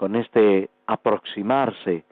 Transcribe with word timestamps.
con 0.00 0.16
este 0.16 0.70
aproximarse 0.86 2.04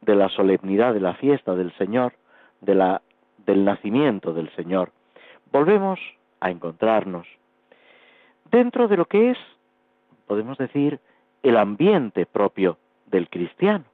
de 0.00 0.14
la 0.14 0.28
solemnidad 0.28 0.94
de 0.94 1.00
la 1.00 1.14
fiesta 1.14 1.56
del 1.56 1.72
Señor, 1.72 2.12
de 2.60 2.76
la, 2.76 3.02
del 3.38 3.64
nacimiento 3.64 4.32
del 4.32 4.48
Señor, 4.54 4.92
volvemos 5.50 5.98
a 6.38 6.52
encontrarnos 6.52 7.26
dentro 8.48 8.86
de 8.86 8.96
lo 8.96 9.06
que 9.06 9.32
es, 9.32 9.38
podemos 10.28 10.56
decir, 10.56 11.00
el 11.42 11.56
ambiente 11.56 12.26
propio 12.26 12.78
del 13.06 13.28
cristiano, 13.28 13.86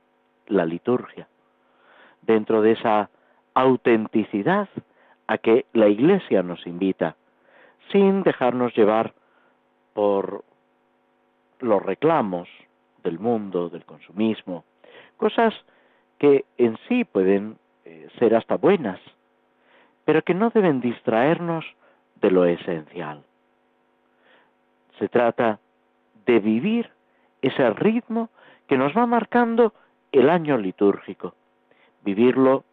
la 0.46 0.66
liturgia, 0.66 1.26
dentro 2.20 2.60
de 2.60 2.72
esa 2.72 3.08
autenticidad 3.54 4.68
a 5.26 5.38
que 5.38 5.64
la 5.72 5.88
Iglesia 5.88 6.42
nos 6.42 6.66
invita, 6.66 7.16
sin 7.92 8.24
dejarnos 8.24 8.76
llevar 8.76 9.14
por 9.94 10.44
los 11.60 11.82
reclamos 11.82 12.46
del 13.08 13.18
mundo, 13.18 13.70
del 13.70 13.86
consumismo, 13.86 14.64
cosas 15.16 15.54
que 16.18 16.44
en 16.58 16.76
sí 16.86 17.04
pueden 17.04 17.56
eh, 17.86 18.08
ser 18.18 18.34
hasta 18.34 18.56
buenas, 18.56 19.00
pero 20.04 20.20
que 20.22 20.34
no 20.34 20.50
deben 20.50 20.82
distraernos 20.82 21.64
de 22.16 22.30
lo 22.30 22.44
esencial. 22.44 23.24
Se 24.98 25.08
trata 25.08 25.58
de 26.26 26.38
vivir 26.38 26.90
ese 27.40 27.70
ritmo 27.70 28.28
que 28.66 28.76
nos 28.76 28.94
va 28.94 29.06
marcando 29.06 29.72
el 30.12 30.28
año 30.28 30.58
litúrgico, 30.58 31.34
vivirlo 32.04 32.64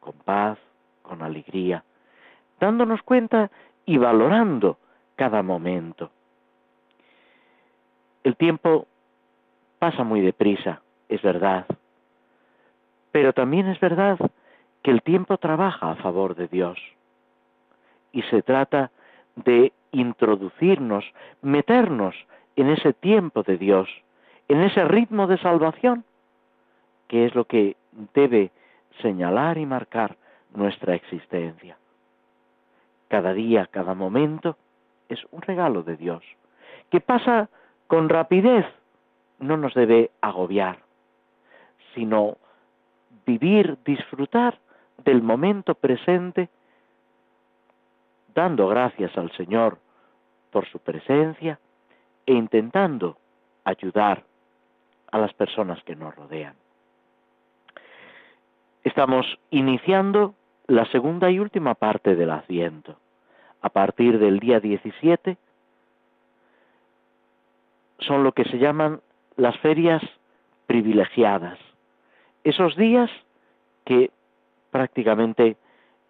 con 0.00 0.14
paz, 0.24 0.58
con 1.02 1.20
alegría, 1.22 1.84
dándonos 2.58 3.02
cuenta 3.02 3.50
y 3.84 3.98
valorando 3.98 4.78
cada 5.16 5.42
momento. 5.42 6.10
El 8.24 8.36
tiempo 8.36 8.86
pasa 9.82 10.04
muy 10.04 10.20
deprisa, 10.20 10.80
es 11.08 11.20
verdad, 11.22 11.66
pero 13.10 13.32
también 13.32 13.66
es 13.66 13.80
verdad 13.80 14.16
que 14.80 14.92
el 14.92 15.02
tiempo 15.02 15.38
trabaja 15.38 15.90
a 15.90 15.96
favor 15.96 16.36
de 16.36 16.46
Dios 16.46 16.78
y 18.12 18.22
se 18.22 18.42
trata 18.42 18.92
de 19.34 19.72
introducirnos, 19.90 21.04
meternos 21.40 22.14
en 22.54 22.70
ese 22.70 22.92
tiempo 22.92 23.42
de 23.42 23.58
Dios, 23.58 23.88
en 24.46 24.60
ese 24.62 24.84
ritmo 24.84 25.26
de 25.26 25.38
salvación, 25.38 26.04
que 27.08 27.26
es 27.26 27.34
lo 27.34 27.46
que 27.46 27.74
debe 28.14 28.52
señalar 29.00 29.58
y 29.58 29.66
marcar 29.66 30.14
nuestra 30.54 30.94
existencia. 30.94 31.76
Cada 33.08 33.32
día, 33.32 33.66
cada 33.66 33.94
momento 33.94 34.56
es 35.08 35.18
un 35.32 35.42
regalo 35.42 35.82
de 35.82 35.96
Dios, 35.96 36.22
que 36.88 37.00
pasa 37.00 37.48
con 37.88 38.08
rapidez, 38.08 38.64
no 39.42 39.56
nos 39.56 39.74
debe 39.74 40.10
agobiar, 40.20 40.78
sino 41.94 42.38
vivir, 43.26 43.76
disfrutar 43.84 44.58
del 45.04 45.20
momento 45.20 45.74
presente, 45.74 46.48
dando 48.34 48.68
gracias 48.68 49.16
al 49.18 49.30
Señor 49.32 49.78
por 50.50 50.66
su 50.68 50.78
presencia 50.78 51.58
e 52.24 52.32
intentando 52.32 53.18
ayudar 53.64 54.24
a 55.10 55.18
las 55.18 55.34
personas 55.34 55.82
que 55.82 55.96
nos 55.96 56.14
rodean. 56.14 56.54
Estamos 58.84 59.26
iniciando 59.50 60.34
la 60.68 60.86
segunda 60.86 61.30
y 61.30 61.38
última 61.38 61.74
parte 61.74 62.14
del 62.14 62.30
asiento. 62.30 62.96
A 63.60 63.68
partir 63.68 64.18
del 64.18 64.38
día 64.38 64.60
17 64.60 65.36
son 67.98 68.24
lo 68.24 68.32
que 68.32 68.44
se 68.44 68.58
llaman 68.58 69.00
las 69.36 69.56
ferias 69.58 70.02
privilegiadas. 70.66 71.58
Esos 72.44 72.76
días 72.76 73.10
que 73.84 74.10
prácticamente 74.70 75.56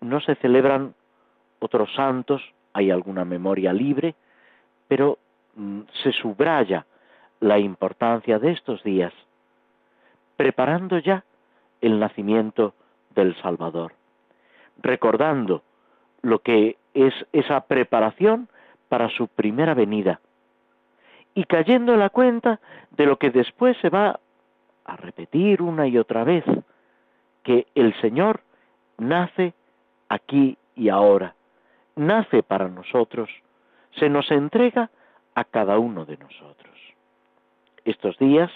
no 0.01 0.21
se 0.21 0.35
celebran 0.37 0.95
otros 1.59 1.93
santos, 1.95 2.43
hay 2.73 2.91
alguna 2.91 3.25
memoria 3.25 3.73
libre, 3.73 4.15
pero 4.89 5.19
mm, 5.55 5.81
se 6.03 6.13
subraya 6.13 6.87
la 7.41 7.59
importancia 7.59 8.39
de 8.39 8.53
estos 8.53 8.83
días, 8.83 9.13
preparando 10.37 10.99
ya 10.99 11.25
el 11.81 11.99
nacimiento 11.99 12.75
del 13.15 13.35
Salvador, 13.43 13.95
recordando 14.81 15.63
lo 16.23 16.39
que 16.39 16.77
es 16.95 17.15
esa 17.33 17.61
preparación 17.63 18.49
para 18.89 19.09
su 19.11 19.29
primera 19.29 19.75
venida 19.75 20.21
y 21.35 21.45
cayendo 21.45 21.95
en 21.95 22.01
la 22.01 22.11
cuenta 22.11 22.61
de 22.91 23.07
lo 23.07 23.17
que 23.19 23.31
después 23.31 23.77
se 23.79 23.89
va 23.89 24.21
a 24.85 24.97
repetir 24.97 25.63
una 25.63 25.87
y 25.87 25.99
otra 25.99 26.25
vez, 26.25 26.45
que 27.43 27.67
el 27.75 27.95
Señor 28.01 28.43
nace 28.99 29.55
aquí 30.09 30.57
y 30.77 30.89
ahora, 30.89 31.35
nace 31.97 32.43
para 32.43 32.69
nosotros, 32.69 33.31
se 33.99 34.09
nos 34.09 34.31
entrega 34.31 34.91
a 35.35 35.45
cada 35.45 35.79
uno 35.79 36.05
de 36.05 36.17
nosotros. 36.17 36.73
Estos 37.85 38.17
días, 38.19 38.51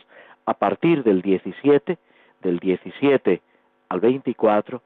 a 0.45 0.55
partir 0.55 1.03
del 1.03 1.23
17, 1.23 1.99
del 2.43 2.59
17 2.59 3.41
al 3.89 4.01
24, 4.01 4.83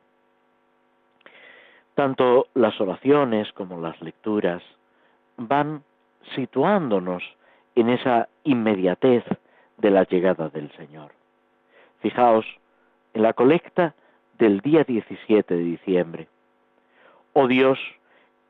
tanto 1.95 2.47
las 2.55 2.81
oraciones 2.81 3.53
como 3.53 3.81
las 3.81 4.00
lecturas 4.00 4.62
van 5.37 5.83
situándonos 6.34 7.23
en 7.75 7.88
esa 7.91 8.28
inmediatez 8.44 9.25
de 9.78 9.91
la 9.91 10.04
llegada 10.04 10.48
del 10.48 10.70
Señor. 10.72 11.12
Fijaos 12.00 12.47
en 13.14 13.22
la 13.22 13.32
colecta 13.32 13.94
del 14.38 14.60
día 14.60 14.84
17 14.84 15.54
de 15.54 15.62
diciembre. 15.62 16.28
Oh 17.32 17.47
Dios, 17.47 17.78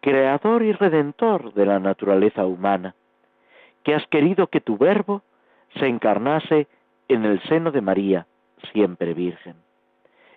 creador 0.00 0.62
y 0.62 0.72
redentor 0.72 1.52
de 1.54 1.66
la 1.66 1.78
naturaleza 1.78 2.46
humana, 2.46 2.94
que 3.82 3.94
has 3.94 4.06
querido 4.06 4.46
que 4.46 4.60
tu 4.60 4.78
verbo 4.78 5.22
se 5.78 5.86
encarnase 5.86 6.66
en 7.08 7.24
el 7.24 7.42
seno 7.42 7.70
de 7.70 7.80
María, 7.80 8.26
siempre 8.72 9.14
Virgen. 9.14 9.56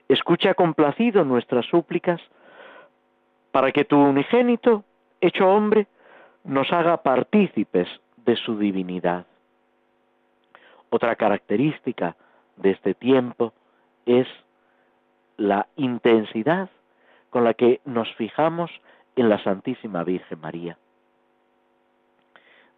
Escucha 0.08 0.54
complacido 0.54 1.24
nuestras 1.24 1.66
súplicas 1.66 2.22
para 3.52 3.72
que 3.72 3.86
tu 3.86 3.98
unigénito, 3.98 4.84
hecho 5.22 5.48
hombre, 5.48 5.88
nos 6.44 6.72
haga 6.74 6.98
partícipes 6.98 7.88
de 8.26 8.36
su 8.36 8.58
divinidad. 8.58 9.26
Otra 10.90 11.16
característica 11.16 12.16
de 12.58 12.72
este 12.72 12.94
tiempo 12.94 13.54
es 14.06 14.28
la 15.38 15.68
intensidad 15.76 16.70
con 17.30 17.44
la 17.44 17.54
que 17.54 17.82
nos 17.86 18.14
fijamos 18.16 18.70
en 19.16 19.30
la 19.30 19.42
Santísima 19.44 20.04
Virgen 20.04 20.40
María. 20.40 20.78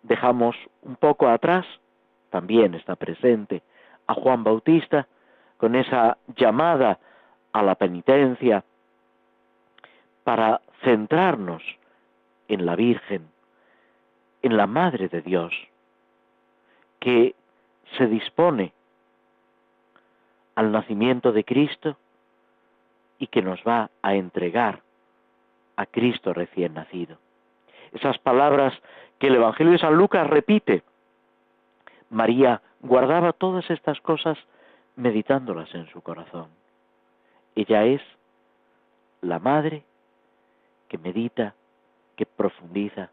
Dejamos 0.03 0.55
un 0.81 0.95
poco 0.95 1.27
atrás, 1.27 1.65
también 2.29 2.75
está 2.75 2.95
presente, 2.95 3.63
a 4.07 4.13
Juan 4.13 4.43
Bautista 4.43 5.07
con 5.57 5.75
esa 5.75 6.17
llamada 6.35 6.99
a 7.53 7.63
la 7.63 7.75
penitencia 7.75 8.63
para 10.23 10.61
centrarnos 10.83 11.63
en 12.47 12.65
la 12.65 12.75
Virgen, 12.75 13.27
en 14.45 14.57
la 14.57 14.67
Madre 14.67 15.07
de 15.07 15.23
Dios, 15.23 15.51
que 16.99 17.33
se 17.97 18.05
dispone 18.05 18.73
al 20.53 20.71
nacimiento 20.71 21.31
de 21.31 21.43
Cristo 21.43 21.97
y 23.17 23.25
que 23.25 23.41
nos 23.41 23.59
va 23.63 23.89
a 24.03 24.13
entregar 24.13 24.83
a 25.77 25.87
Cristo 25.87 26.31
recién 26.31 26.75
nacido. 26.75 27.17
Esas 27.91 28.19
palabras 28.19 28.79
que 29.17 29.27
el 29.27 29.35
Evangelio 29.35 29.73
de 29.73 29.79
San 29.79 29.95
Lucas 29.95 30.27
repite. 30.27 30.83
María 32.11 32.61
guardaba 32.81 33.33
todas 33.33 33.67
estas 33.71 33.99
cosas 34.01 34.37
meditándolas 34.95 35.73
en 35.73 35.87
su 35.87 36.01
corazón. 36.01 36.49
Ella 37.55 37.85
es 37.85 38.01
la 39.21 39.39
madre 39.39 39.83
que 40.87 40.99
medita, 40.99 41.55
que 42.15 42.27
profundiza, 42.27 43.09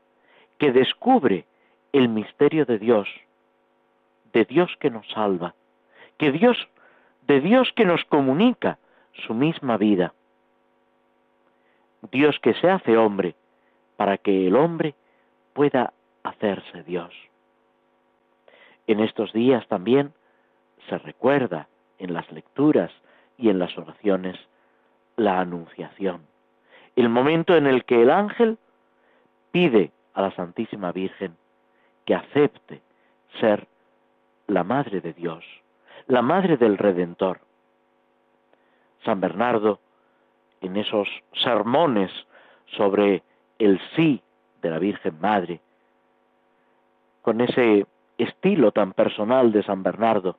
que 0.62 0.70
descubre 0.70 1.44
el 1.92 2.08
misterio 2.08 2.64
de 2.64 2.78
Dios 2.78 3.08
de 4.32 4.44
Dios 4.44 4.70
que 4.78 4.90
nos 4.90 5.04
salva, 5.08 5.56
que 6.18 6.30
Dios, 6.30 6.56
de 7.26 7.40
Dios 7.40 7.72
que 7.74 7.84
nos 7.84 8.04
comunica 8.04 8.78
su 9.26 9.34
misma 9.34 9.76
vida. 9.76 10.14
Dios 12.12 12.38
que 12.38 12.54
se 12.54 12.70
hace 12.70 12.96
hombre 12.96 13.34
para 13.96 14.18
que 14.18 14.46
el 14.46 14.54
hombre 14.54 14.94
pueda 15.52 15.92
hacerse 16.22 16.84
Dios. 16.84 17.12
En 18.86 19.00
estos 19.00 19.32
días 19.32 19.66
también 19.66 20.12
se 20.88 20.96
recuerda 20.96 21.66
en 21.98 22.14
las 22.14 22.30
lecturas 22.30 22.92
y 23.36 23.48
en 23.48 23.58
las 23.58 23.76
oraciones 23.76 24.38
la 25.16 25.40
anunciación, 25.40 26.22
el 26.94 27.08
momento 27.08 27.56
en 27.56 27.66
el 27.66 27.84
que 27.84 28.00
el 28.00 28.10
ángel 28.10 28.58
pide 29.50 29.90
a 30.14 30.22
la 30.22 30.30
Santísima 30.32 30.92
Virgen 30.92 31.36
que 32.04 32.14
acepte 32.14 32.80
ser 33.40 33.66
la 34.46 34.64
Madre 34.64 35.00
de 35.00 35.12
Dios, 35.12 35.44
la 36.06 36.22
Madre 36.22 36.56
del 36.56 36.78
Redentor. 36.78 37.40
San 39.04 39.20
Bernardo, 39.20 39.80
en 40.60 40.76
esos 40.76 41.08
sermones 41.42 42.10
sobre 42.76 43.22
el 43.58 43.80
sí 43.96 44.22
de 44.60 44.70
la 44.70 44.78
Virgen 44.78 45.18
Madre, 45.20 45.60
con 47.22 47.40
ese 47.40 47.86
estilo 48.18 48.70
tan 48.72 48.92
personal 48.92 49.50
de 49.52 49.62
San 49.64 49.82
Bernardo, 49.82 50.36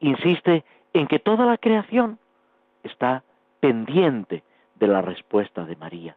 insiste 0.00 0.64
en 0.92 1.06
que 1.06 1.18
toda 1.18 1.46
la 1.46 1.58
creación 1.58 2.18
está 2.82 3.22
pendiente 3.60 4.42
de 4.76 4.86
la 4.86 5.02
respuesta 5.02 5.64
de 5.64 5.76
María 5.76 6.16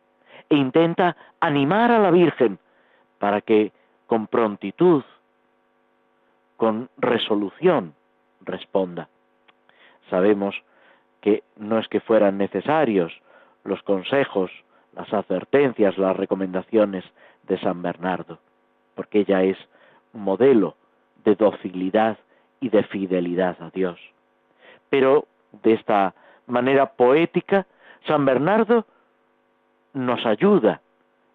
e 0.49 0.55
intenta 0.55 1.15
animar 1.39 1.91
a 1.91 1.99
la 1.99 2.11
Virgen 2.11 2.59
para 3.19 3.41
que 3.41 3.71
con 4.07 4.27
prontitud, 4.27 5.03
con 6.57 6.89
resolución, 6.97 7.93
responda. 8.41 9.09
Sabemos 10.09 10.55
que 11.21 11.43
no 11.57 11.79
es 11.79 11.87
que 11.87 11.99
fueran 11.99 12.37
necesarios 12.37 13.13
los 13.63 13.81
consejos, 13.83 14.51
las 14.93 15.11
advertencias, 15.13 15.97
las 15.97 16.15
recomendaciones 16.15 17.03
de 17.43 17.57
San 17.59 17.81
Bernardo, 17.81 18.39
porque 18.95 19.21
ella 19.21 19.43
es 19.43 19.57
modelo 20.11 20.75
de 21.23 21.35
docilidad 21.35 22.17
y 22.59 22.69
de 22.69 22.83
fidelidad 22.83 23.57
a 23.61 23.69
Dios. 23.69 23.99
Pero 24.89 25.25
de 25.63 25.73
esta 25.73 26.13
manera 26.45 26.85
poética, 26.93 27.65
San 28.05 28.25
Bernardo 28.25 28.85
nos 29.93 30.25
ayuda 30.25 30.81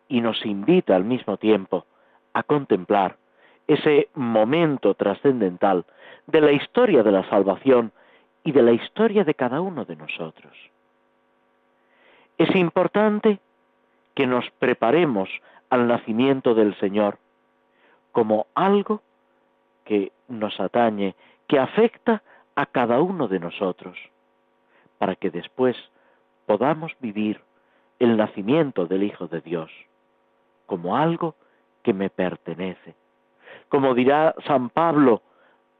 y 0.08 0.20
nos 0.20 0.44
invita 0.44 0.96
al 0.96 1.05
mismo 1.05 1.37
tiempo 1.37 1.87
a 2.32 2.43
contemplar 2.43 3.16
ese 3.66 4.08
momento 4.14 4.94
trascendental 4.94 5.84
de 6.26 6.40
la 6.40 6.52
historia 6.52 7.02
de 7.02 7.12
la 7.12 7.28
salvación 7.28 7.93
y 8.44 8.52
de 8.52 8.62
la 8.62 8.72
historia 8.72 9.25
de 9.25 9.34
cada 9.34 9.60
uno 9.60 9.84
de 9.84 9.96
nosotros. 9.96 10.52
Es 12.38 12.55
importante 12.55 13.40
que 14.14 14.26
nos 14.26 14.49
preparemos 14.58 15.28
al 15.70 15.87
nacimiento 15.87 16.55
del 16.55 16.75
Señor 16.78 17.19
como 18.12 18.46
algo 18.55 19.02
que 19.84 20.12
nos 20.28 20.58
atañe, 20.60 21.14
que 21.46 21.58
afecta 21.58 22.22
a 22.55 22.66
cada 22.66 23.00
uno 23.00 23.28
de 23.28 23.38
nosotros, 23.38 23.96
para 24.99 25.14
que 25.14 25.31
después 25.31 25.76
podamos 26.46 26.93
vivir 27.00 27.40
el 27.99 28.17
nacimiento 28.17 28.87
del 28.87 29.03
Hijo 29.03 29.27
de 29.27 29.41
Dios 29.41 29.71
como 30.69 30.99
algo 30.99 31.35
que 31.83 31.95
me 31.95 32.11
pertenece. 32.11 32.95
Como 33.71 33.95
dirá 33.95 34.35
San 34.47 34.69
Pablo, 34.69 35.23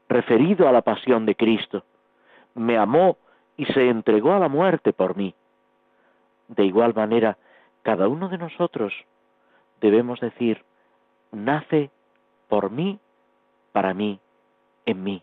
referido 0.09 0.67
a 0.67 0.71
la 0.71 0.81
pasión 0.81 1.27
de 1.27 1.35
Cristo, 1.35 1.83
me 2.55 2.75
amó 2.75 3.17
y 3.55 3.65
se 3.65 3.87
entregó 3.87 4.33
a 4.33 4.39
la 4.39 4.49
muerte 4.49 4.91
por 4.91 5.15
mí. 5.15 5.35
De 6.47 6.65
igual 6.65 6.95
manera, 6.95 7.37
cada 7.83 8.07
uno 8.07 8.29
de 8.29 8.39
nosotros 8.39 8.91
debemos 9.79 10.19
decir, 10.19 10.63
nace 11.31 11.91
por 12.47 12.71
mí, 12.71 12.99
para 13.71 13.93
mí, 13.93 14.19
en 14.87 15.03
mí. 15.03 15.21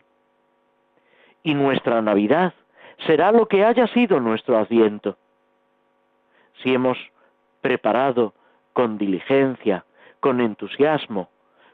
Y 1.43 1.53
nuestra 1.55 2.01
Navidad 2.01 2.53
será 3.05 3.33
lo 3.33 3.47
que 3.47 3.65
haya 3.65 3.87
sido 3.87 4.21
nuestro 4.21 4.57
adviento. 4.57 5.17
Si 6.61 6.73
hemos 6.73 6.97
preparado 7.61 8.33
con 8.73 8.97
diligencia, 8.97 9.85
con 10.19 10.41
entusiasmo, 10.41 11.29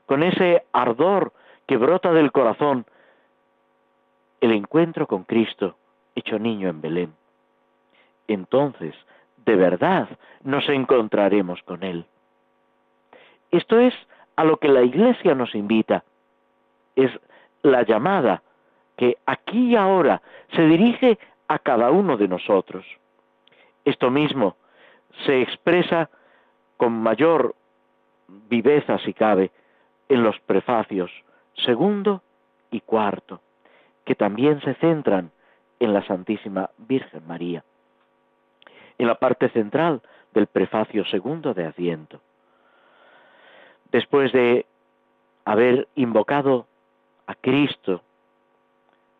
con 0.06 0.24
ese 0.24 0.64
ardor 0.72 1.34
que 1.68 1.78
brota 1.78 2.12
del 2.12 2.32
corazón, 2.32 2.86
el 4.42 4.52
encuentro 4.52 5.08
con 5.08 5.24
Cristo 5.24 5.76
hecho 6.16 6.38
niño 6.40 6.70
en 6.70 6.82
Belén. 6.82 7.14
Entonces, 8.28 8.96
de 9.46 9.56
verdad, 9.56 10.08
nos 10.44 10.68
encontraremos 10.70 11.62
con 11.64 11.84
Él. 11.84 12.06
Esto 13.52 13.80
es 13.80 13.94
a 14.36 14.44
lo 14.44 14.58
que 14.58 14.68
la 14.68 14.82
Iglesia 14.82 15.36
nos 15.36 15.54
invita. 15.56 16.04
Es 16.96 17.12
la 17.62 17.84
llamada 17.84 18.42
que 18.98 19.18
aquí 19.26 19.72
y 19.72 19.76
ahora 19.76 20.22
se 20.56 20.64
dirige 20.64 21.18
a 21.48 21.60
cada 21.60 21.92
uno 21.92 22.18
de 22.18 22.28
nosotros. 22.28 22.86
Esto 23.86 24.10
mismo 24.10 24.56
se 25.26 25.42
expresa 25.42 26.10
con 26.78 26.94
mayor 26.94 27.56
viveza, 28.50 28.98
si 29.00 29.14
cabe, 29.14 29.52
en 30.10 30.24
los 30.24 30.40
prefacios 30.42 31.12
segundo 31.56 32.22
y 32.72 32.82
cuarto, 32.82 33.42
que 34.06 34.16
también 34.16 34.60
se 34.62 34.74
centran 34.76 35.32
en 35.80 35.94
la 35.94 36.06
Santísima 36.06 36.70
Virgen 36.78 37.26
María. 37.28 37.64
En 38.98 39.08
la 39.08 39.16
parte 39.16 39.50
central 39.50 40.02
del 40.34 40.48
prefacio 40.48 41.06
segundo 41.06 41.54
de 41.54 41.66
Adviento. 41.66 42.22
Después 43.92 44.32
de 44.32 44.66
haber 45.46 45.88
invocado 45.96 46.68
a 47.28 47.36
Cristo, 47.36 48.02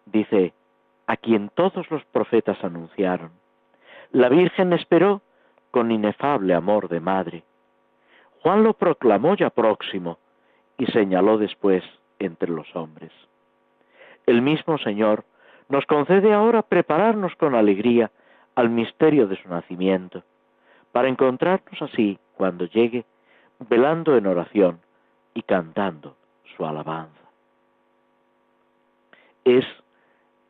dice, 0.06 0.54
a 1.06 1.18
quien 1.18 1.50
todos 1.50 1.90
los 1.92 2.04
profetas 2.06 2.64
anunciaron, 2.64 3.32
la 4.12 4.30
Virgen 4.30 4.74
esperó 4.74 5.22
con 5.74 5.90
inefable 5.90 6.54
amor 6.54 6.88
de 6.88 7.00
madre. 7.00 7.44
Juan 8.44 8.62
lo 8.62 8.76
proclamó 8.76 9.36
ya 9.36 9.50
próximo 9.50 10.20
y 10.78 10.86
señaló 10.86 11.40
después 11.40 11.84
entre 12.20 12.52
los 12.52 12.68
hombres. 12.76 13.12
El 14.28 14.44
mismo 14.44 14.78
Señor 14.78 15.26
nos 15.70 15.88
concede 15.88 16.32
ahora 16.32 16.62
prepararnos 16.62 17.36
con 17.38 17.56
alegría 17.56 18.12
al 18.54 18.70
misterio 18.70 19.26
de 19.26 19.42
su 19.42 19.50
nacimiento, 19.50 20.22
para 20.92 21.08
encontrarnos 21.08 21.82
así, 21.82 22.20
cuando 22.38 22.66
llegue, 22.66 23.04
velando 23.68 24.16
en 24.16 24.28
oración 24.28 24.80
y 25.34 25.42
cantando 25.42 26.16
su 26.56 26.68
alabanza. 26.68 27.20
Es 29.44 29.66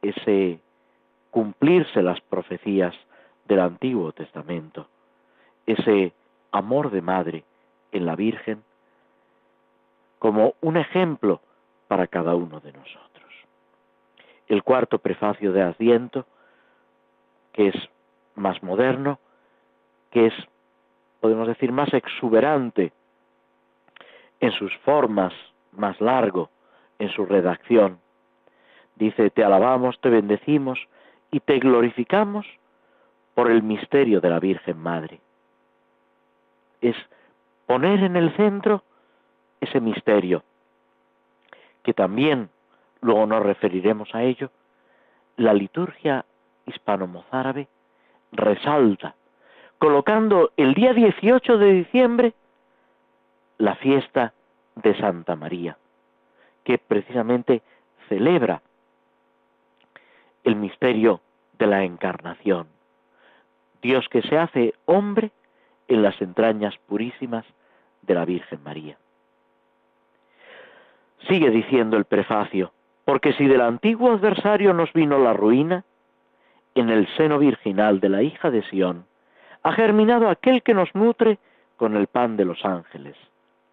ese 0.01 0.59
cumplirse 1.31 2.01
las 2.01 2.19
profecías 2.19 2.93
del 3.47 3.61
Antiguo 3.61 4.11
Testamento, 4.11 4.89
ese 5.65 6.13
amor 6.51 6.91
de 6.91 7.01
madre 7.01 7.43
en 7.91 8.05
la 8.05 8.15
Virgen 8.15 8.63
como 10.19 10.53
un 10.61 10.77
ejemplo 10.77 11.41
para 11.87 12.07
cada 12.07 12.35
uno 12.35 12.59
de 12.59 12.71
nosotros. 12.71 13.31
El 14.47 14.63
cuarto 14.63 14.99
prefacio 14.99 15.51
de 15.51 15.61
Adviento, 15.61 16.25
que 17.51 17.67
es 17.67 17.75
más 18.35 18.61
moderno, 18.63 19.19
que 20.11 20.27
es, 20.27 20.33
podemos 21.19 21.47
decir, 21.47 21.71
más 21.71 21.93
exuberante 21.93 22.93
en 24.39 24.51
sus 24.53 24.75
formas, 24.79 25.33
más 25.71 25.99
largo 25.99 26.49
en 26.99 27.09
su 27.09 27.25
redacción. 27.25 27.99
Dice, 28.95 29.29
te 29.29 29.43
alabamos, 29.43 29.99
te 29.99 30.09
bendecimos 30.09 30.79
y 31.31 31.39
te 31.39 31.59
glorificamos 31.59 32.45
por 33.33 33.49
el 33.49 33.63
misterio 33.63 34.21
de 34.21 34.29
la 34.29 34.39
Virgen 34.39 34.77
Madre 34.77 35.19
es 36.83 36.95
poner 37.65 38.03
en 38.03 38.15
el 38.15 38.35
centro 38.35 38.83
ese 39.61 39.79
misterio, 39.79 40.43
que 41.81 41.93
también, 41.93 42.49
luego 43.01 43.25
nos 43.25 43.41
referiremos 43.43 44.13
a 44.13 44.23
ello, 44.23 44.51
la 45.37 45.53
liturgia 45.53 46.25
hispano-mozárabe 46.65 47.67
resalta, 48.31 49.15
colocando 49.79 50.51
el 50.57 50.73
día 50.73 50.93
18 50.93 51.57
de 51.57 51.73
diciembre 51.73 52.33
la 53.57 53.75
fiesta 53.75 54.33
de 54.75 54.95
Santa 54.97 55.35
María, 55.35 55.77
que 56.63 56.77
precisamente 56.77 57.61
celebra 58.09 58.61
el 60.43 60.55
misterio 60.57 61.21
de 61.57 61.67
la 61.67 61.83
encarnación. 61.83 62.67
Dios 63.81 64.07
que 64.09 64.21
se 64.23 64.37
hace 64.37 64.73
hombre 64.85 65.31
en 65.87 66.01
las 66.01 66.19
entrañas 66.21 66.75
purísimas 66.87 67.45
de 68.01 68.13
la 68.13 68.25
Virgen 68.25 68.61
María. 68.63 68.97
Sigue 71.27 71.49
diciendo 71.49 71.97
el 71.97 72.05
prefacio, 72.05 72.73
porque 73.05 73.33
si 73.33 73.47
del 73.47 73.61
antiguo 73.61 74.11
adversario 74.11 74.73
nos 74.73 74.91
vino 74.93 75.17
la 75.19 75.33
ruina, 75.33 75.83
en 76.75 76.89
el 76.89 77.07
seno 77.15 77.39
virginal 77.39 77.99
de 77.99 78.09
la 78.09 78.23
hija 78.23 78.49
de 78.49 78.63
Sión 78.63 79.05
ha 79.61 79.73
germinado 79.73 80.27
aquel 80.27 80.61
que 80.63 80.73
nos 80.73 80.93
nutre 80.93 81.39
con 81.77 81.95
el 81.95 82.07
pan 82.07 82.35
de 82.35 82.45
los 82.45 82.63
ángeles, 82.65 83.15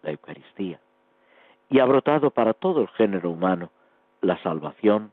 la 0.03 0.11
Eucaristía, 0.11 0.79
y 1.69 1.79
ha 1.79 1.85
brotado 1.85 2.31
para 2.31 2.53
todo 2.53 2.81
el 2.81 2.87
género 2.89 3.29
humano 3.29 3.71
la 4.21 4.41
salvación 4.41 5.11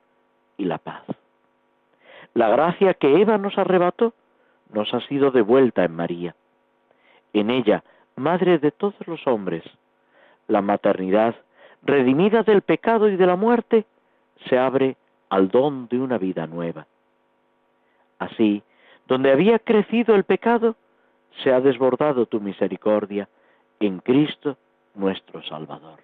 y 0.57 0.65
la 0.65 0.79
paz. 0.79 1.05
La 2.35 2.49
gracia 2.49 2.95
que 2.95 3.21
Eva 3.21 3.39
nos 3.39 3.59
arrebató 3.59 4.15
nos 4.73 4.93
ha 4.95 5.01
sido 5.01 5.31
devuelta 5.31 5.85
en 5.85 5.97
María. 5.97 6.35
En 7.41 7.51
ella, 7.51 7.85
madre 8.17 8.59
de 8.59 8.73
todos 8.73 9.07
los 9.07 9.27
hombres, 9.27 9.63
la 10.49 10.61
maternidad, 10.61 11.37
redimida 11.83 12.43
del 12.43 12.63
pecado 12.63 13.09
y 13.09 13.17
de 13.17 13.27
la 13.27 13.37
muerte, 13.37 13.87
se 14.49 14.59
abre 14.59 14.97
al 15.29 15.49
don 15.49 15.87
de 15.89 16.01
una 16.01 16.19
vida 16.19 16.47
nueva. 16.47 16.87
Así, 18.19 18.63
donde 19.07 19.31
había 19.31 19.59
crecido 19.61 20.15
el 20.17 20.25
pecado, 20.25 20.75
se 21.43 21.53
ha 21.53 21.61
desbordado 21.61 22.27
tu 22.27 22.41
misericordia 22.41 23.29
en 23.79 24.01
Cristo 24.01 24.57
nuestro 24.95 25.43
Salvador. 25.45 26.01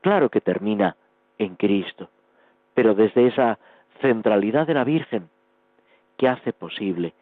Claro 0.00 0.28
que 0.28 0.40
termina 0.40 0.96
en 1.38 1.54
Cristo, 1.54 2.08
pero 2.74 2.94
desde 2.94 3.28
esa 3.28 3.58
centralidad 4.00 4.66
de 4.66 4.74
la 4.74 4.84
Virgen 4.84 5.28
que 6.16 6.28
hace 6.28 6.52
posible 6.52 7.14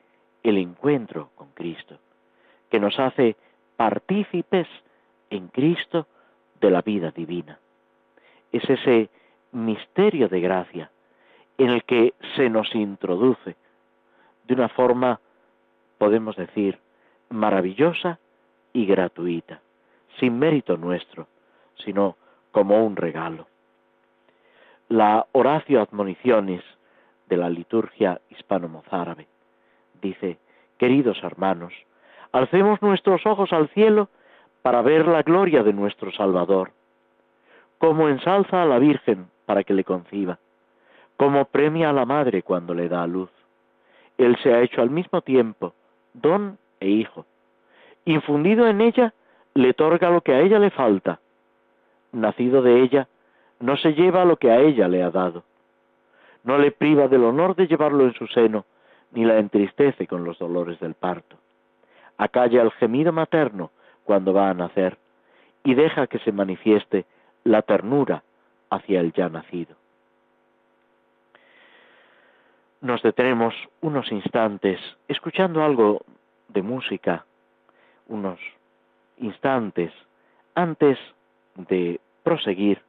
el 0.42 0.56
encuentro 0.56 1.30
con 1.34 1.48
Cristo, 1.50 1.98
que 2.72 2.80
nos 2.80 2.98
hace 2.98 3.36
partícipes 3.76 4.66
en 5.28 5.48
Cristo 5.48 6.06
de 6.58 6.70
la 6.70 6.80
vida 6.80 7.10
divina. 7.10 7.58
Es 8.50 8.64
ese 8.68 9.10
misterio 9.52 10.30
de 10.30 10.40
gracia 10.40 10.90
en 11.58 11.68
el 11.68 11.84
que 11.84 12.14
se 12.34 12.48
nos 12.48 12.74
introduce 12.74 13.56
de 14.46 14.54
una 14.54 14.70
forma, 14.70 15.20
podemos 15.98 16.34
decir, 16.34 16.78
maravillosa 17.28 18.18
y 18.72 18.86
gratuita, 18.86 19.60
sin 20.18 20.38
mérito 20.38 20.78
nuestro, 20.78 21.28
sino 21.84 22.16
como 22.52 22.86
un 22.86 22.96
regalo. 22.96 23.48
La 24.88 25.26
Horacio 25.32 25.82
Admoniciones 25.82 26.64
de 27.28 27.36
la 27.36 27.50
liturgia 27.50 28.22
hispano-mozárabe 28.30 29.26
dice, 30.00 30.38
queridos 30.78 31.22
hermanos, 31.22 31.74
alcemos 32.32 32.80
nuestros 32.82 33.24
ojos 33.26 33.52
al 33.52 33.68
cielo 33.68 34.08
para 34.62 34.82
ver 34.82 35.06
la 35.06 35.22
gloria 35.22 35.62
de 35.62 35.72
nuestro 35.72 36.10
Salvador, 36.12 36.72
como 37.78 38.08
ensalza 38.08 38.62
a 38.62 38.66
la 38.66 38.78
Virgen 38.78 39.28
para 39.46 39.64
que 39.64 39.74
le 39.74 39.84
conciba, 39.84 40.38
como 41.16 41.44
premia 41.44 41.90
a 41.90 41.92
la 41.92 42.06
Madre 42.06 42.42
cuando 42.42 42.74
le 42.74 42.88
da 42.88 43.02
a 43.02 43.06
luz. 43.06 43.30
Él 44.18 44.36
se 44.42 44.52
ha 44.52 44.60
hecho 44.60 44.82
al 44.82 44.90
mismo 44.90 45.20
tiempo 45.22 45.74
don 46.14 46.58
e 46.80 46.88
hijo. 46.88 47.26
Infundido 48.04 48.66
en 48.66 48.80
ella, 48.80 49.14
le 49.54 49.70
otorga 49.70 50.10
lo 50.10 50.20
que 50.22 50.32
a 50.32 50.40
ella 50.40 50.58
le 50.58 50.70
falta. 50.70 51.20
Nacido 52.12 52.62
de 52.62 52.82
ella, 52.82 53.08
no 53.60 53.76
se 53.76 53.94
lleva 53.94 54.24
lo 54.24 54.36
que 54.36 54.50
a 54.50 54.60
ella 54.60 54.88
le 54.88 55.02
ha 55.02 55.10
dado. 55.10 55.44
No 56.44 56.58
le 56.58 56.72
priva 56.72 57.08
del 57.08 57.24
honor 57.24 57.54
de 57.54 57.66
llevarlo 57.66 58.04
en 58.04 58.14
su 58.14 58.26
seno, 58.26 58.64
ni 59.12 59.24
la 59.24 59.38
entristece 59.38 60.06
con 60.06 60.24
los 60.24 60.38
dolores 60.38 60.80
del 60.80 60.94
parto. 60.94 61.36
Acalla 62.18 62.62
el 62.62 62.70
gemido 62.72 63.12
materno 63.12 63.70
cuando 64.04 64.32
va 64.32 64.50
a 64.50 64.54
nacer 64.54 64.98
y 65.64 65.74
deja 65.74 66.06
que 66.06 66.18
se 66.20 66.32
manifieste 66.32 67.04
la 67.44 67.62
ternura 67.62 68.22
hacia 68.70 69.00
el 69.00 69.12
ya 69.12 69.28
nacido. 69.28 69.76
Nos 72.80 73.02
detenemos 73.02 73.54
unos 73.80 74.10
instantes 74.10 74.80
escuchando 75.06 75.62
algo 75.62 76.02
de 76.48 76.62
música, 76.62 77.24
unos 78.08 78.40
instantes 79.18 79.92
antes 80.54 80.98
de 81.54 82.00
proseguir 82.24 82.82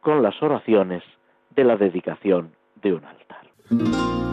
con 0.00 0.22
las 0.22 0.40
oraciones 0.42 1.02
de 1.50 1.64
la 1.64 1.76
dedicación 1.76 2.54
de 2.76 2.94
un 2.94 3.04
altar. 3.04 4.25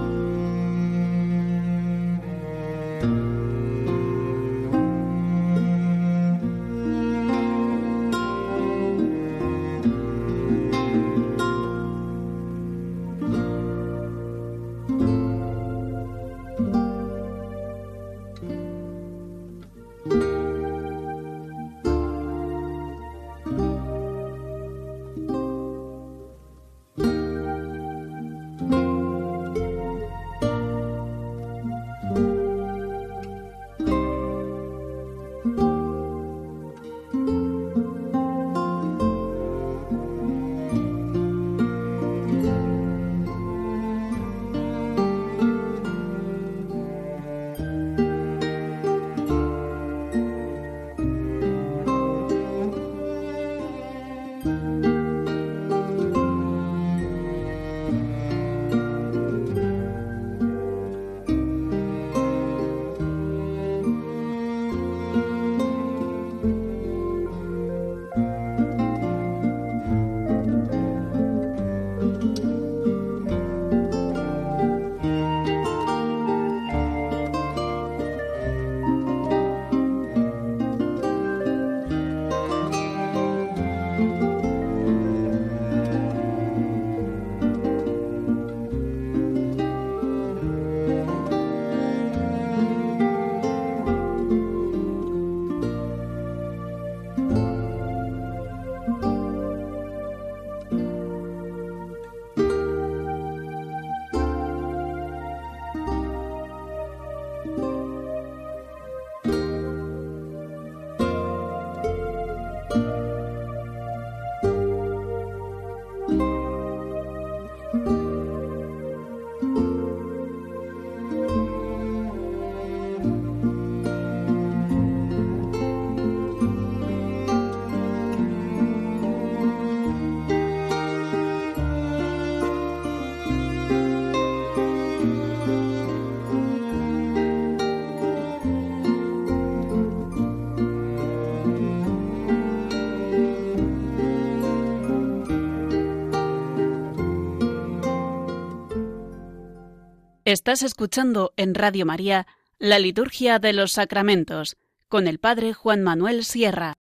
Estás 150.33 150.63
escuchando 150.63 151.29
en 151.37 151.53
Radio 151.53 151.85
María 151.85 152.25
la 152.57 152.79
Liturgia 152.79 153.37
de 153.37 153.53
los 153.53 153.73
Sacramentos 153.73 154.57
con 154.89 155.05
el 155.05 155.19
Padre 155.19 155.53
Juan 155.53 155.83
Manuel 155.83 156.23
Sierra. 156.23 156.73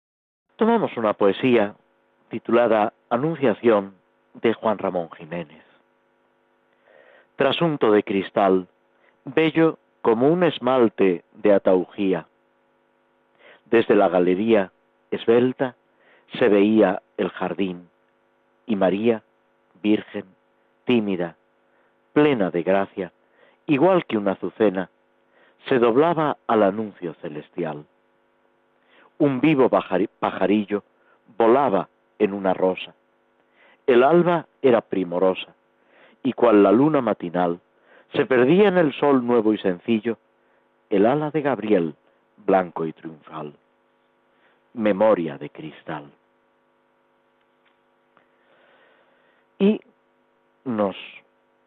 Tomamos 0.56 0.96
una 0.96 1.12
poesía 1.12 1.76
titulada 2.30 2.94
Anunciación 3.10 3.96
de 4.36 4.54
Juan 4.54 4.78
Ramón 4.78 5.10
Jiménez. 5.18 5.66
Trasunto 7.36 7.92
de 7.92 8.04
cristal, 8.04 8.70
bello 9.26 9.80
como 10.02 10.30
un 10.30 10.46
esmalte 10.46 11.26
de 11.34 11.54
ataugía. 11.54 12.28
Desde 13.66 13.96
la 13.96 14.08
galería, 14.08 14.72
esbelta, 15.12 15.76
se 16.40 16.48
veía 16.48 17.02
el 17.18 17.28
jardín, 17.32 17.90
y 18.66 18.78
María, 18.78 19.24
virgen, 19.84 20.24
tímida, 20.86 21.36
plena 22.14 22.50
de 22.50 22.64
gracia, 22.64 23.12
igual 23.68 24.06
que 24.06 24.18
una 24.18 24.34
azucena, 24.34 24.90
se 25.68 25.80
doblaba 25.80 26.38
al 26.48 26.64
anuncio 26.64 27.14
celestial. 27.16 27.86
Un 29.18 29.40
vivo 29.40 29.70
pajarillo 29.70 30.84
volaba 31.38 31.90
en 32.20 32.34
una 32.34 32.54
rosa. 32.54 32.94
El 33.86 34.04
alba 34.04 34.48
era 34.62 34.82
primorosa, 34.82 35.54
y 36.24 36.34
cual 36.34 36.64
la 36.64 36.72
luna 36.72 37.02
matinal, 37.02 37.60
se 38.14 38.26
perdía 38.26 38.68
en 38.68 38.78
el 38.78 38.94
sol 38.94 39.26
nuevo 39.26 39.54
y 39.54 39.58
sencillo 39.58 40.18
el 40.90 41.06
ala 41.06 41.32
de 41.32 41.42
Gabriel, 41.42 41.96
blanco 42.38 42.86
y 42.86 42.94
triunfal. 42.94 43.54
Memoria 44.74 45.38
de 45.38 45.50
cristal. 45.50 46.12
Y 49.58 49.80
nos 50.66 50.96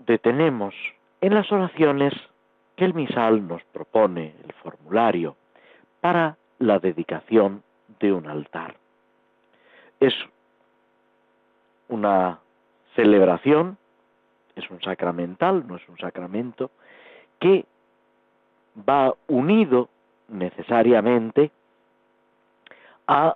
detenemos 0.01 0.75
en 1.25 1.33
las 1.33 1.51
oraciones 1.51 2.13
que 2.77 2.85
el 2.85 2.93
misal 2.93 3.49
nos 3.49 3.65
propone, 3.73 4.35
el 4.45 4.53
formulario, 4.63 5.37
para 6.03 6.37
la 6.59 6.79
dedicación 6.79 7.63
de 7.99 8.13
un 8.13 8.27
altar. 8.27 8.75
Es 10.01 10.13
una 11.89 12.41
celebración, 12.95 13.79
es 14.55 14.69
un 14.69 14.83
sacramental, 14.83 15.67
no 15.67 15.77
es 15.77 15.89
un 15.89 15.97
sacramento, 15.97 16.71
que 17.41 17.65
va 18.87 19.15
unido 19.27 19.89
necesariamente 20.29 21.51
a 23.07 23.35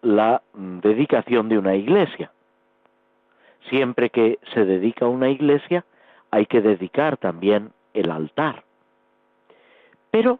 la 0.00 0.40
dedicación 0.54 1.50
de 1.50 1.58
una 1.58 1.74
iglesia. 1.74 2.32
Siempre 3.68 4.08
que 4.08 4.38
se 4.54 4.64
dedica 4.64 5.06
una 5.06 5.28
iglesia, 5.28 5.84
hay 6.36 6.44
que 6.44 6.60
dedicar 6.60 7.16
también 7.16 7.72
el 7.94 8.10
altar. 8.10 8.64
Pero 10.10 10.38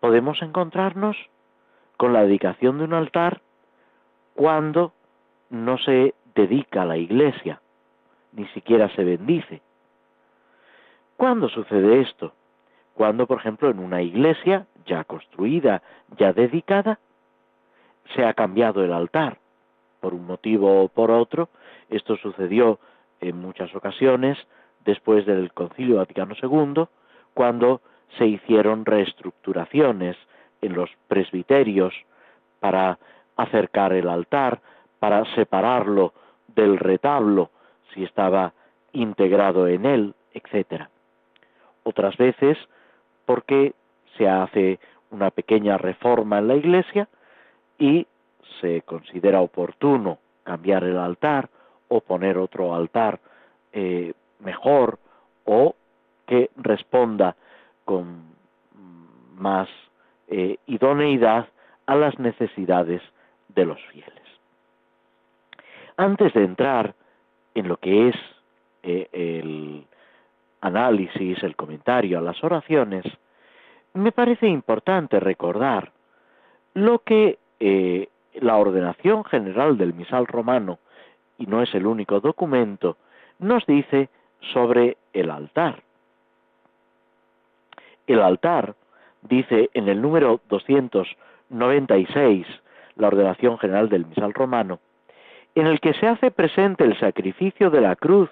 podemos 0.00 0.42
encontrarnos 0.42 1.16
con 1.96 2.12
la 2.12 2.20
dedicación 2.22 2.76
de 2.76 2.84
un 2.84 2.92
altar 2.92 3.40
cuando 4.34 4.92
no 5.48 5.78
se 5.78 6.14
dedica 6.34 6.82
a 6.82 6.84
la 6.84 6.98
iglesia, 6.98 7.62
ni 8.32 8.46
siquiera 8.48 8.94
se 8.94 9.04
bendice. 9.04 9.62
¿Cuándo 11.16 11.48
sucede 11.48 12.02
esto? 12.02 12.34
Cuando, 12.92 13.26
por 13.26 13.38
ejemplo, 13.38 13.70
en 13.70 13.78
una 13.78 14.02
iglesia 14.02 14.66
ya 14.84 15.04
construida, 15.04 15.82
ya 16.18 16.34
dedicada, 16.34 16.98
se 18.14 18.22
ha 18.22 18.34
cambiado 18.34 18.84
el 18.84 18.92
altar, 18.92 19.38
por 20.00 20.12
un 20.12 20.26
motivo 20.26 20.82
o 20.84 20.88
por 20.88 21.10
otro. 21.10 21.48
Esto 21.88 22.16
sucedió 22.18 22.78
en 23.22 23.40
muchas 23.40 23.74
ocasiones 23.74 24.36
después 24.86 25.26
del 25.26 25.52
Concilio 25.52 25.96
Vaticano 25.96 26.34
II, 26.40 26.84
cuando 27.34 27.82
se 28.16 28.26
hicieron 28.26 28.86
reestructuraciones 28.86 30.16
en 30.62 30.74
los 30.74 30.88
presbiterios 31.08 31.92
para 32.60 32.98
acercar 33.36 33.92
el 33.92 34.08
altar, 34.08 34.60
para 34.98 35.24
separarlo 35.34 36.14
del 36.54 36.78
retablo 36.78 37.50
si 37.92 38.04
estaba 38.04 38.54
integrado 38.92 39.68
en 39.68 39.84
él, 39.84 40.14
etc. 40.32 40.84
Otras 41.82 42.16
veces 42.16 42.56
porque 43.26 43.74
se 44.16 44.28
hace 44.28 44.78
una 45.10 45.30
pequeña 45.30 45.76
reforma 45.76 46.38
en 46.38 46.48
la 46.48 46.56
iglesia 46.56 47.08
y 47.78 48.06
se 48.60 48.82
considera 48.82 49.40
oportuno 49.40 50.18
cambiar 50.44 50.84
el 50.84 50.96
altar 50.96 51.50
o 51.88 52.00
poner 52.00 52.38
otro 52.38 52.74
altar 52.74 53.20
eh, 53.72 54.14
mejor 54.40 54.98
o 55.44 55.74
que 56.26 56.50
responda 56.56 57.36
con 57.84 58.24
más 59.36 59.68
eh, 60.28 60.58
idoneidad 60.66 61.48
a 61.86 61.94
las 61.94 62.18
necesidades 62.18 63.00
de 63.48 63.64
los 63.64 63.80
fieles. 63.86 64.12
Antes 65.96 66.34
de 66.34 66.44
entrar 66.44 66.94
en 67.54 67.68
lo 67.68 67.76
que 67.78 68.08
es 68.08 68.16
eh, 68.82 69.08
el 69.12 69.86
análisis, 70.60 71.42
el 71.42 71.56
comentario 71.56 72.18
a 72.18 72.22
las 72.22 72.42
oraciones, 72.42 73.04
me 73.94 74.12
parece 74.12 74.46
importante 74.46 75.20
recordar 75.20 75.92
lo 76.74 76.98
que 76.98 77.38
eh, 77.60 78.08
la 78.34 78.56
ordenación 78.56 79.24
general 79.24 79.78
del 79.78 79.94
misal 79.94 80.26
romano, 80.26 80.78
y 81.38 81.46
no 81.46 81.62
es 81.62 81.74
el 81.74 81.86
único 81.86 82.20
documento, 82.20 82.96
nos 83.38 83.64
dice 83.66 84.08
sobre 84.40 84.96
el 85.12 85.30
altar. 85.30 85.82
El 88.06 88.20
altar, 88.20 88.74
dice 89.22 89.70
en 89.74 89.88
el 89.88 90.00
número 90.00 90.40
296, 90.48 92.46
la 92.96 93.08
ordenación 93.08 93.58
general 93.58 93.88
del 93.88 94.06
misal 94.06 94.32
romano, 94.32 94.78
en 95.54 95.66
el 95.66 95.80
que 95.80 95.94
se 95.94 96.06
hace 96.06 96.30
presente 96.30 96.84
el 96.84 96.96
sacrificio 96.98 97.70
de 97.70 97.80
la 97.80 97.96
cruz 97.96 98.30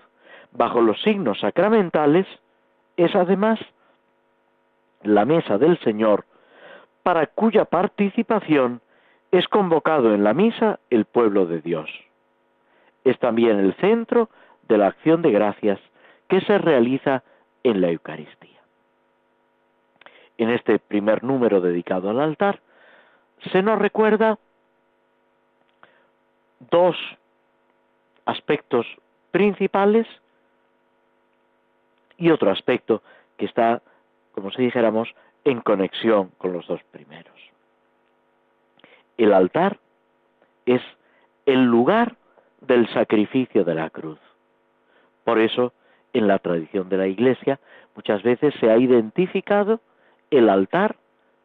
bajo 0.52 0.80
los 0.80 1.00
signos 1.02 1.40
sacramentales, 1.40 2.26
es 2.96 3.14
además 3.14 3.58
la 5.02 5.24
mesa 5.24 5.58
del 5.58 5.78
Señor, 5.80 6.24
para 7.02 7.26
cuya 7.26 7.64
participación 7.64 8.80
es 9.30 9.48
convocado 9.48 10.14
en 10.14 10.22
la 10.24 10.32
misa 10.32 10.78
el 10.90 11.04
pueblo 11.04 11.46
de 11.46 11.60
Dios. 11.60 11.90
Es 13.04 13.18
también 13.18 13.58
el 13.58 13.74
centro 13.74 14.30
de 14.68 14.78
la 14.78 14.86
acción 14.86 15.20
de 15.20 15.30
gracias 15.30 15.80
que 16.28 16.40
se 16.42 16.58
realiza 16.58 17.22
en 17.62 17.80
la 17.80 17.90
Eucaristía. 17.90 18.60
En 20.36 20.50
este 20.50 20.78
primer 20.78 21.22
número 21.22 21.60
dedicado 21.60 22.10
al 22.10 22.20
altar, 22.20 22.60
se 23.52 23.62
nos 23.62 23.78
recuerda 23.78 24.38
dos 26.70 26.96
aspectos 28.24 28.86
principales 29.30 30.06
y 32.16 32.30
otro 32.30 32.50
aspecto 32.50 33.02
que 33.36 33.46
está, 33.46 33.82
como 34.32 34.50
si 34.50 34.62
dijéramos, 34.62 35.08
en 35.44 35.60
conexión 35.60 36.30
con 36.38 36.52
los 36.52 36.66
dos 36.66 36.82
primeros. 36.90 37.34
El 39.16 39.32
altar 39.32 39.78
es 40.66 40.82
el 41.46 41.64
lugar 41.64 42.16
del 42.60 42.88
sacrificio 42.92 43.64
de 43.64 43.74
la 43.74 43.90
cruz. 43.90 44.18
Por 45.24 45.38
eso, 45.38 45.72
en 46.14 46.28
la 46.28 46.38
tradición 46.38 46.88
de 46.88 46.96
la 46.96 47.06
Iglesia, 47.06 47.60
muchas 47.94 48.22
veces 48.22 48.54
se 48.60 48.70
ha 48.70 48.78
identificado 48.78 49.80
el 50.30 50.48
altar 50.48 50.96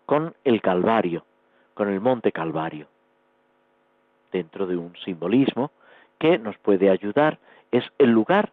con 0.05 0.33
el 0.43 0.61
Calvario, 0.61 1.25
con 1.73 1.89
el 1.89 1.99
monte 1.99 2.31
Calvario, 2.31 2.87
dentro 4.31 4.65
de 4.65 4.77
un 4.77 4.95
simbolismo 5.03 5.71
que 6.19 6.37
nos 6.37 6.57
puede 6.59 6.89
ayudar, 6.89 7.39
es 7.71 7.83
el 7.97 8.11
lugar 8.11 8.51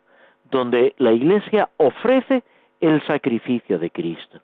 donde 0.50 0.94
la 0.98 1.12
Iglesia 1.12 1.70
ofrece 1.76 2.42
el 2.80 3.04
sacrificio 3.06 3.78
de 3.78 3.90
Cristo. 3.90 4.40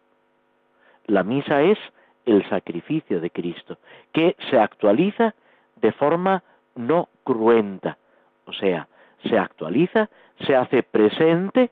La 1.06 1.22
misa 1.22 1.62
es 1.62 1.78
el 2.26 2.48
sacrificio 2.48 3.20
de 3.20 3.30
Cristo, 3.30 3.78
que 4.12 4.36
se 4.50 4.58
actualiza 4.58 5.34
de 5.76 5.92
forma 5.92 6.42
no 6.74 7.08
cruenta, 7.24 7.98
o 8.46 8.52
sea, 8.52 8.88
se 9.24 9.38
actualiza, 9.38 10.08
se 10.40 10.56
hace 10.56 10.82
presente 10.82 11.70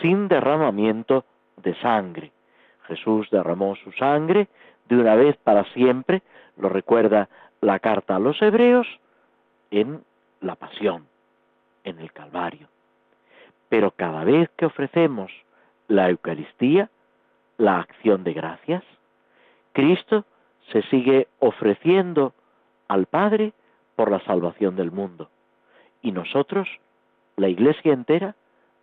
sin 0.00 0.28
derramamiento 0.28 1.24
de 1.62 1.74
sangre. 1.76 2.32
Jesús 2.86 3.28
derramó 3.30 3.76
su 3.76 3.92
sangre 3.92 4.48
de 4.88 4.96
una 4.96 5.14
vez 5.16 5.36
para 5.38 5.64
siempre, 5.72 6.22
lo 6.56 6.68
recuerda 6.68 7.28
la 7.60 7.78
carta 7.80 8.16
a 8.16 8.20
los 8.20 8.40
hebreos, 8.40 8.86
en 9.70 10.04
la 10.40 10.54
pasión, 10.54 11.06
en 11.84 11.98
el 11.98 12.12
Calvario. 12.12 12.68
Pero 13.68 13.90
cada 13.90 14.24
vez 14.24 14.48
que 14.56 14.66
ofrecemos 14.66 15.32
la 15.88 16.08
Eucaristía, 16.10 16.88
la 17.58 17.80
acción 17.80 18.22
de 18.22 18.32
gracias, 18.32 18.84
Cristo 19.72 20.24
se 20.70 20.82
sigue 20.82 21.28
ofreciendo 21.38 22.32
al 22.88 23.06
Padre 23.06 23.52
por 23.96 24.10
la 24.10 24.20
salvación 24.20 24.76
del 24.76 24.92
mundo. 24.92 25.28
Y 26.02 26.12
nosotros, 26.12 26.68
la 27.36 27.48
Iglesia 27.48 27.92
entera, 27.92 28.34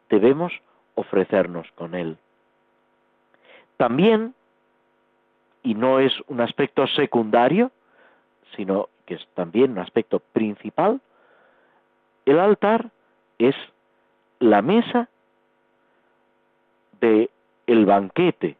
debemos 0.10 0.54
ofrecernos 0.96 1.68
con 1.76 1.96
Él. 1.96 2.18
También, 3.78 4.36
y 5.64 5.74
no 5.74 6.00
es 6.00 6.14
un 6.28 6.42
aspecto 6.42 6.86
secundario, 6.88 7.72
sino 8.56 8.90
que 9.06 9.16
es 9.16 9.28
también 9.34 9.72
un 9.72 9.80
aspecto 9.80 10.20
principal, 10.20 11.02
El 12.26 12.40
altar 12.40 12.90
es 13.38 13.56
la 14.40 14.62
mesa 14.62 15.10
de 17.02 17.30
el 17.68 17.86
banquete 17.86 18.56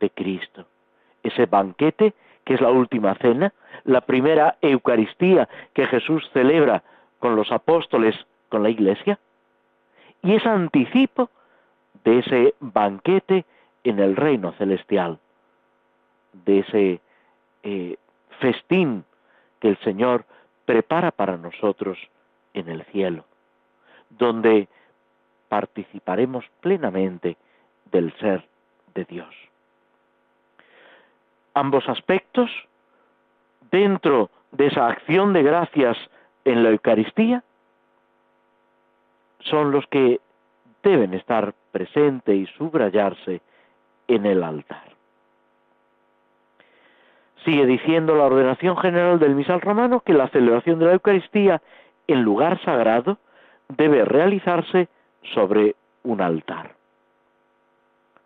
de 0.00 0.10
Cristo. 0.10 0.66
Ese 1.22 1.46
banquete 1.46 2.14
que 2.44 2.54
es 2.54 2.60
la 2.60 2.70
última 2.70 3.14
cena, 3.16 3.52
la 3.84 4.00
primera 4.00 4.56
Eucaristía 4.60 5.48
que 5.72 5.86
Jesús 5.86 6.28
celebra 6.32 6.82
con 7.20 7.36
los 7.36 7.52
apóstoles, 7.52 8.16
con 8.50 8.62
la 8.62 8.68
iglesia, 8.68 9.18
y 10.22 10.34
es 10.34 10.44
anticipo 10.44 11.30
de 12.04 12.18
ese 12.18 12.54
banquete 12.60 13.46
en 13.84 13.98
el 13.98 14.16
reino 14.16 14.52
celestial, 14.52 15.18
de 16.44 16.58
ese 16.58 17.00
eh, 17.62 17.96
festín 18.38 19.04
que 19.60 19.68
el 19.68 19.78
Señor 19.78 20.24
prepara 20.66 21.10
para 21.10 21.36
nosotros 21.36 21.98
en 22.52 22.68
el 22.68 22.84
cielo, 22.86 23.24
donde 24.10 24.68
participaremos 25.48 26.44
plenamente 26.60 27.36
del 27.90 28.12
ser 28.18 28.46
de 28.94 29.04
Dios. 29.04 29.34
Ambos 31.54 31.88
aspectos, 31.88 32.50
dentro 33.70 34.30
de 34.52 34.66
esa 34.66 34.88
acción 34.88 35.32
de 35.32 35.42
gracias 35.42 35.96
en 36.44 36.62
la 36.62 36.70
Eucaristía, 36.70 37.42
son 39.40 39.70
los 39.70 39.86
que 39.86 40.20
deben 40.82 41.14
estar 41.14 41.54
presentes 41.72 42.34
y 42.34 42.46
subrayarse 42.56 43.40
en 44.08 44.26
el 44.26 44.42
altar. 44.42 44.90
Sigue 47.44 47.64
diciendo 47.66 48.14
la 48.16 48.24
ordenación 48.24 48.76
general 48.76 49.18
del 49.18 49.34
misal 49.34 49.60
romano 49.60 50.00
que 50.00 50.12
la 50.12 50.28
celebración 50.28 50.78
de 50.78 50.86
la 50.86 50.92
Eucaristía 50.92 51.62
en 52.06 52.22
lugar 52.22 52.60
sagrado 52.64 53.18
debe 53.68 54.04
realizarse 54.04 54.88
sobre 55.34 55.74
un 56.02 56.20
altar. 56.20 56.74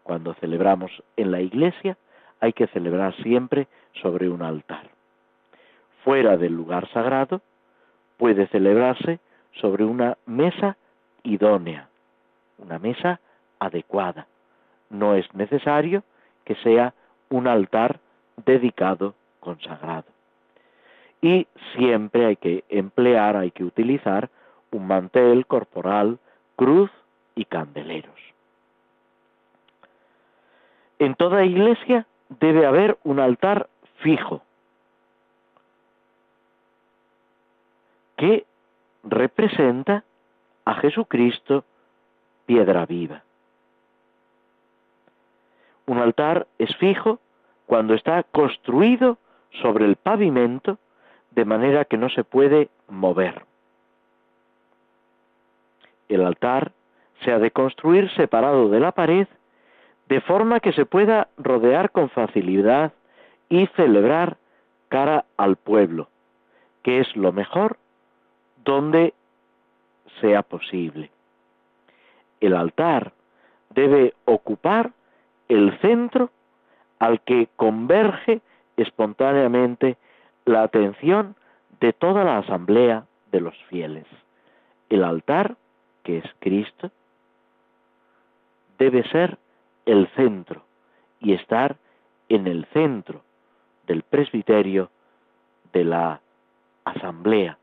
Cuando 0.03 0.35
celebramos 0.35 0.91
en 1.17 1.31
la 1.31 1.41
iglesia 1.41 1.97
hay 2.41 2.53
que 2.53 2.67
celebrar 2.69 3.15
siempre 3.23 3.69
sobre 4.03 4.29
un 4.29 4.43
altar. 4.43 4.91
Fuera 6.03 6.37
del 6.37 6.55
lugar 6.55 6.89
sagrado 6.91 7.41
puede 8.17 8.47
celebrarse 8.49 9.19
sobre 9.53 9.85
una 9.85 10.19
mesa 10.27 10.77
idónea, 11.25 11.89
una 12.59 12.79
mesa 12.79 13.21
adecuada. 13.59 14.27
No 14.91 15.15
es 15.15 15.33
necesario 15.35 16.05
que 16.45 16.55
sea 16.57 16.95
un 17.31 17.49
altar 17.49 17.99
dedicado, 18.45 19.15
consagrado. 19.41 20.05
Y 21.21 21.47
siempre 21.75 22.27
hay 22.27 22.37
que 22.37 22.65
emplear, 22.69 23.37
hay 23.37 23.51
que 23.51 23.65
utilizar 23.65 24.29
un 24.71 24.87
mantel 24.87 25.47
corporal, 25.47 26.19
cruz 26.57 26.91
y 27.35 27.47
candeleros. 27.47 28.15
En 30.99 31.15
toda 31.15 31.45
iglesia 31.45 32.07
debe 32.29 32.67
haber 32.67 32.99
un 33.05 33.21
altar 33.21 33.69
fijo 33.99 34.43
que 38.17 38.45
representa 39.03 40.05
a 40.65 40.75
Jesucristo 40.75 41.65
piedra 42.47 42.87
viva. 42.87 43.23
Un 45.87 45.99
altar 45.99 46.47
es 46.59 46.75
fijo 46.77 47.19
cuando 47.67 47.95
está 47.95 48.23
construido 48.23 49.19
sobre 49.63 49.85
el 49.85 49.97
pavimento 49.97 50.79
de 51.31 51.45
manera 51.45 51.85
que 51.85 51.97
no 51.97 52.09
se 52.09 52.25
puede 52.25 52.69
mover. 52.89 53.45
El 56.09 56.25
altar 56.25 56.73
se 57.23 57.33
ha 57.33 57.39
de 57.39 57.51
construir 57.51 58.11
separado 58.11 58.69
de 58.69 58.81
la 58.81 58.93
pared 58.93 59.27
de 60.09 60.21
forma 60.21 60.61
que 60.61 60.73
se 60.73 60.87
pueda 60.87 61.29
rodear 61.39 61.91
con 61.91 62.11
facilidad 62.11 62.93
y 63.49 63.67
celebrar 63.69 64.37
cara 64.89 65.25
al 65.37 65.57
pueblo, 65.57 66.09
que 66.83 67.01
es 67.01 67.17
lo 67.17 67.33
mejor 67.33 67.79
donde 68.65 69.15
sea 70.21 70.43
posible. 70.43 71.11
El 72.41 72.55
altar 72.55 73.13
debe 73.71 74.15
ocupar 74.25 74.93
el 75.49 75.79
centro 75.81 76.31
al 76.99 77.21
que 77.21 77.49
converge 77.57 78.41
espontáneamente 78.77 79.97
la 80.45 80.63
atención 80.63 81.37
de 81.81 81.93
toda 81.93 82.25
la 82.25 82.39
asamblea 82.39 83.07
de 83.31 83.41
los 83.41 83.57
fieles. 83.69 84.07
El 84.89 85.05
altar, 85.05 85.57
que 86.03 86.19
es 86.19 86.25
Cristo, 86.39 86.91
debe 88.79 89.03
ser 89.11 89.39
el 89.87 90.09
centro 90.15 90.63
y 91.21 91.33
estar 91.33 91.77
en 92.29 92.47
el 92.47 92.67
centro 92.73 93.23
del 93.87 94.03
presbiterio 94.03 94.91
de 95.73 95.85
la 95.85 96.21
asamblea. 96.85 97.59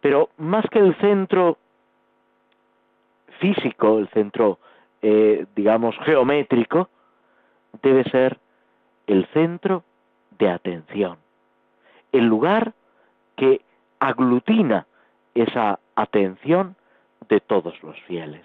Pero 0.00 0.30
más 0.38 0.64
que 0.70 0.78
el 0.78 0.94
centro 0.96 1.58
físico, 3.38 3.98
el 3.98 4.08
centro, 4.08 4.58
eh, 5.02 5.46
digamos, 5.54 5.96
geométrico, 6.04 6.88
debe 7.82 8.04
ser 8.04 8.38
el 9.06 9.26
centro 9.28 9.84
de 10.38 10.48
atención, 10.48 11.18
el 12.12 12.26
lugar 12.26 12.72
que 13.36 13.60
aglutina 13.98 14.86
esa 15.34 15.78
atención 15.94 16.76
de 17.28 17.40
todos 17.40 17.80
los 17.82 18.00
fieles. 18.02 18.44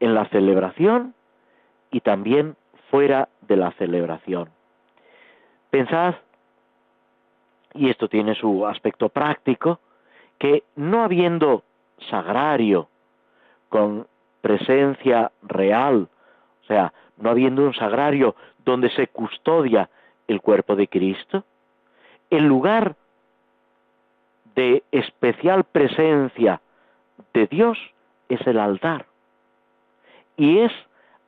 En 0.00 0.14
la 0.14 0.26
celebración 0.28 1.14
y 1.90 2.00
también 2.00 2.56
fuera 2.90 3.28
de 3.42 3.56
la 3.56 3.72
celebración. 3.72 4.50
Pensad, 5.70 6.14
y 7.78 7.90
esto 7.90 8.08
tiene 8.08 8.34
su 8.34 8.66
aspecto 8.66 9.08
práctico, 9.08 9.78
que 10.38 10.64
no 10.76 11.02
habiendo 11.02 11.62
sagrario 12.10 12.88
con 13.68 14.06
presencia 14.40 15.30
real, 15.42 16.08
o 16.62 16.66
sea, 16.66 16.92
no 17.16 17.30
habiendo 17.30 17.62
un 17.62 17.74
sagrario 17.74 18.34
donde 18.64 18.90
se 18.90 19.08
custodia 19.08 19.88
el 20.26 20.40
cuerpo 20.40 20.76
de 20.76 20.88
Cristo, 20.88 21.44
el 22.30 22.44
lugar 22.44 22.96
de 24.54 24.82
especial 24.90 25.64
presencia 25.64 26.60
de 27.32 27.46
Dios 27.46 27.78
es 28.28 28.44
el 28.46 28.58
altar. 28.58 29.06
Y 30.36 30.58
es 30.58 30.72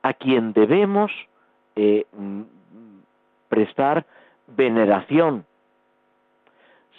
a 0.03 0.13
quien 0.13 0.53
debemos 0.53 1.11
eh, 1.75 2.05
prestar 3.49 4.05
veneración. 4.47 5.45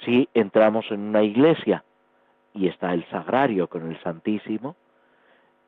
Si 0.05 0.29
entramos 0.35 0.91
en 0.91 1.01
una 1.01 1.23
iglesia 1.23 1.85
y 2.55 2.69
está 2.69 2.93
el 2.93 3.05
sagrario 3.09 3.69
con 3.69 3.91
el 3.91 4.01
Santísimo, 4.03 4.77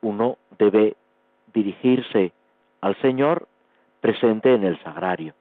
uno 0.01 0.37
debe 0.57 0.95
dirigirse 1.53 2.31
al 2.81 2.95
Señor 3.01 3.47
presente 4.01 4.53
en 4.53 4.63
el 4.63 4.79
sagrario 4.83 5.33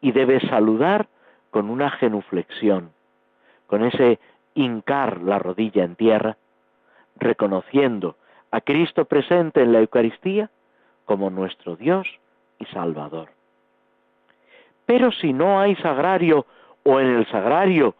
y 0.00 0.12
debe 0.12 0.40
saludar 0.40 1.08
con 1.50 1.70
una 1.70 1.90
genuflexión, 1.90 2.92
con 3.66 3.84
ese 3.84 4.18
hincar 4.54 5.20
la 5.22 5.38
rodilla 5.38 5.84
en 5.84 5.96
tierra, 5.96 6.36
reconociendo 7.16 8.16
a 8.50 8.60
Cristo 8.60 9.04
presente 9.04 9.62
en 9.62 9.72
la 9.72 9.80
Eucaristía 9.80 10.50
como 11.04 11.30
nuestro 11.30 11.76
Dios 11.76 12.06
y 12.58 12.66
Salvador. 12.66 13.30
Pero 14.86 15.10
si 15.12 15.32
no 15.32 15.60
hay 15.60 15.74
sagrario 15.76 16.46
o 16.84 17.00
en 17.00 17.08
el 17.08 17.26
sagrario 17.28 17.94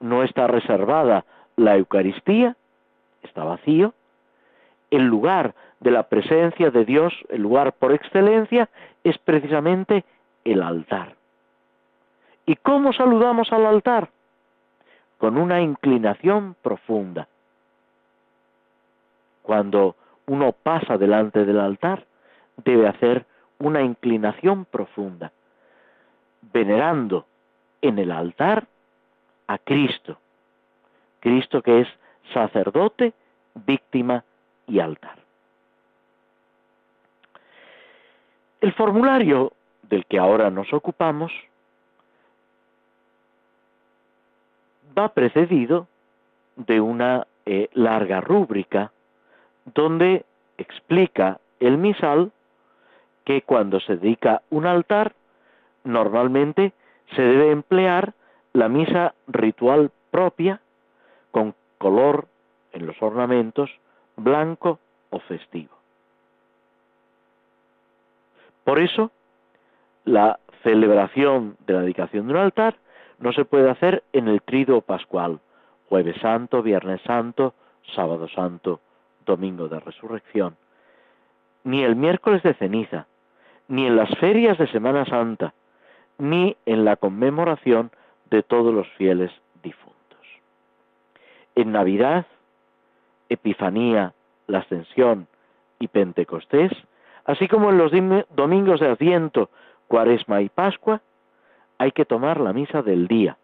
no 0.00 0.22
está 0.22 0.46
reservada 0.46 1.24
la 1.56 1.76
Eucaristía, 1.76 2.56
está 3.22 3.44
vacío, 3.44 3.94
el 4.90 5.04
lugar 5.04 5.54
de 5.80 5.90
la 5.90 6.04
presencia 6.04 6.70
de 6.70 6.84
Dios, 6.84 7.12
el 7.28 7.42
lugar 7.42 7.72
por 7.72 7.92
excelencia, 7.92 8.68
es 9.04 9.18
precisamente 9.18 10.04
el 10.44 10.62
altar. 10.62 11.16
¿Y 12.46 12.56
cómo 12.56 12.92
saludamos 12.92 13.52
al 13.52 13.66
altar? 13.66 14.10
Con 15.18 15.36
una 15.36 15.60
inclinación 15.60 16.54
profunda. 16.62 17.26
Cuando 19.42 19.96
uno 20.26 20.52
pasa 20.52 20.98
delante 20.98 21.44
del 21.44 21.58
altar, 21.58 22.04
debe 22.64 22.88
hacer 22.88 23.26
una 23.58 23.82
inclinación 23.82 24.64
profunda, 24.64 25.32
venerando 26.52 27.26
en 27.80 27.98
el 27.98 28.12
altar 28.12 28.66
a 29.46 29.58
Cristo, 29.58 30.18
Cristo 31.20 31.62
que 31.62 31.80
es 31.80 31.88
sacerdote, 32.32 33.12
víctima 33.54 34.24
y 34.66 34.80
altar. 34.80 35.16
El 38.60 38.72
formulario 38.72 39.52
del 39.82 40.04
que 40.06 40.18
ahora 40.18 40.50
nos 40.50 40.72
ocupamos 40.72 41.32
va 44.96 45.08
precedido 45.10 45.86
de 46.56 46.80
una 46.80 47.26
eh, 47.44 47.68
larga 47.74 48.20
rúbrica 48.20 48.90
donde 49.66 50.24
explica 50.58 51.38
el 51.60 51.76
misal 51.76 52.32
que 53.24 53.42
cuando 53.42 53.80
se 53.80 53.96
dedica 53.96 54.42
un 54.50 54.66
altar, 54.66 55.12
normalmente 55.84 56.72
se 57.14 57.22
debe 57.22 57.50
emplear 57.50 58.14
la 58.56 58.70
misa 58.70 59.14
ritual 59.28 59.90
propia 60.10 60.60
con 61.30 61.54
color 61.76 62.26
en 62.72 62.86
los 62.86 63.00
ornamentos 63.02 63.70
blanco 64.16 64.78
o 65.10 65.18
festivo. 65.20 65.76
Por 68.64 68.78
eso, 68.78 69.10
la 70.06 70.40
celebración 70.62 71.58
de 71.66 71.74
la 71.74 71.80
dedicación 71.82 72.26
de 72.26 72.32
un 72.32 72.38
altar 72.38 72.76
no 73.18 73.32
se 73.34 73.44
puede 73.44 73.68
hacer 73.68 74.02
en 74.14 74.26
el 74.26 74.40
trido 74.40 74.80
pascual, 74.80 75.38
jueves 75.90 76.16
santo, 76.22 76.62
viernes 76.62 77.02
santo, 77.02 77.52
sábado 77.94 78.26
santo, 78.28 78.80
domingo 79.26 79.68
de 79.68 79.80
resurrección, 79.80 80.56
ni 81.62 81.84
el 81.84 81.94
miércoles 81.94 82.42
de 82.42 82.54
ceniza, 82.54 83.06
ni 83.68 83.86
en 83.86 83.96
las 83.96 84.08
ferias 84.18 84.56
de 84.56 84.66
Semana 84.68 85.04
Santa, 85.04 85.52
ni 86.16 86.56
en 86.64 86.86
la 86.86 86.96
conmemoración 86.96 87.90
de 88.30 88.42
todos 88.42 88.72
los 88.74 88.88
fieles 88.92 89.30
difuntos. 89.62 89.96
En 91.54 91.72
Navidad, 91.72 92.26
Epifanía, 93.28 94.12
la 94.46 94.58
Ascensión 94.58 95.26
y 95.78 95.88
Pentecostés, 95.88 96.72
así 97.24 97.48
como 97.48 97.70
en 97.70 97.78
los 97.78 97.92
domingos 98.30 98.80
de 98.80 98.88
Adviento, 98.88 99.50
Cuaresma 99.88 100.42
y 100.42 100.48
Pascua, 100.48 101.00
hay 101.78 101.92
que 101.92 102.04
tomar 102.04 102.40
la 102.40 102.52
misa 102.52 102.82
del 102.82 103.06
día, 103.06 103.36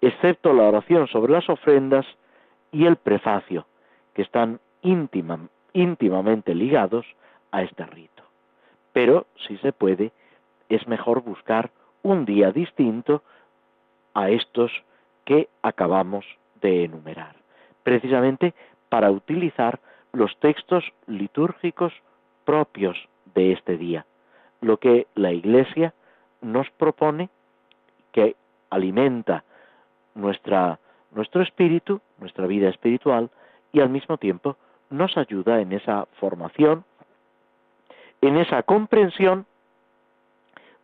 excepto 0.00 0.52
la 0.52 0.64
oración 0.64 1.08
sobre 1.08 1.32
las 1.32 1.48
ofrendas 1.48 2.06
y 2.72 2.86
el 2.86 2.96
prefacio, 2.96 3.66
que 4.14 4.22
están 4.22 4.60
íntimamente 4.82 6.54
ligados 6.54 7.06
a 7.50 7.62
este 7.62 7.84
rito. 7.86 8.22
Pero, 8.92 9.26
si 9.46 9.56
se 9.58 9.72
puede, 9.72 10.12
es 10.68 10.86
mejor 10.86 11.22
buscar 11.22 11.70
un 12.02 12.24
día 12.24 12.52
distinto 12.52 13.22
a 14.14 14.30
estos 14.30 14.70
que 15.24 15.48
acabamos 15.62 16.24
de 16.60 16.84
enumerar, 16.84 17.36
precisamente 17.82 18.54
para 18.88 19.10
utilizar 19.10 19.80
los 20.12 20.36
textos 20.38 20.84
litúrgicos 21.06 21.92
propios 22.44 22.96
de 23.34 23.52
este 23.52 23.76
día, 23.76 24.06
lo 24.60 24.78
que 24.78 25.06
la 25.14 25.32
Iglesia 25.32 25.92
nos 26.40 26.70
propone 26.70 27.28
que 28.12 28.36
alimenta 28.70 29.44
nuestra, 30.14 30.78
nuestro 31.10 31.42
espíritu, 31.42 32.00
nuestra 32.18 32.46
vida 32.46 32.68
espiritual, 32.68 33.30
y 33.72 33.80
al 33.80 33.88
mismo 33.88 34.18
tiempo 34.18 34.56
nos 34.90 35.16
ayuda 35.16 35.60
en 35.60 35.72
esa 35.72 36.06
formación, 36.20 36.84
en 38.20 38.36
esa 38.36 38.62
comprensión 38.62 39.46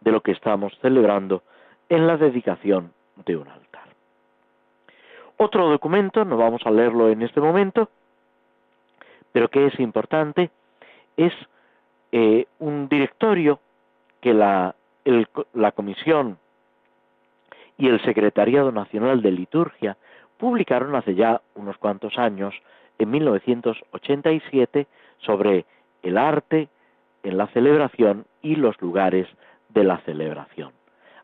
de 0.00 0.10
lo 0.10 0.22
que 0.22 0.32
estamos 0.32 0.76
celebrando 0.80 1.42
en 1.88 2.06
la 2.06 2.16
dedicación 2.16 2.92
de 3.24 3.36
un 3.36 3.48
altar. 3.48 3.84
Otro 5.36 5.68
documento, 5.68 6.24
no 6.24 6.36
vamos 6.36 6.62
a 6.66 6.70
leerlo 6.70 7.08
en 7.08 7.22
este 7.22 7.40
momento, 7.40 7.88
pero 9.32 9.48
que 9.48 9.66
es 9.66 9.80
importante, 9.80 10.50
es 11.16 11.32
eh, 12.12 12.46
un 12.58 12.88
directorio 12.88 13.60
que 14.20 14.34
la, 14.34 14.74
la 15.54 15.72
Comisión 15.72 16.38
y 17.78 17.88
el 17.88 18.02
Secretariado 18.02 18.70
Nacional 18.72 19.22
de 19.22 19.30
Liturgia 19.30 19.96
publicaron 20.36 20.94
hace 20.94 21.14
ya 21.14 21.40
unos 21.54 21.78
cuantos 21.78 22.18
años, 22.18 22.54
en 22.98 23.10
1987, 23.10 24.86
sobre 25.18 25.64
el 26.02 26.18
arte 26.18 26.68
en 27.22 27.38
la 27.38 27.46
celebración 27.48 28.26
y 28.42 28.56
los 28.56 28.80
lugares 28.80 29.26
de 29.68 29.84
la 29.84 29.98
celebración. 29.98 30.72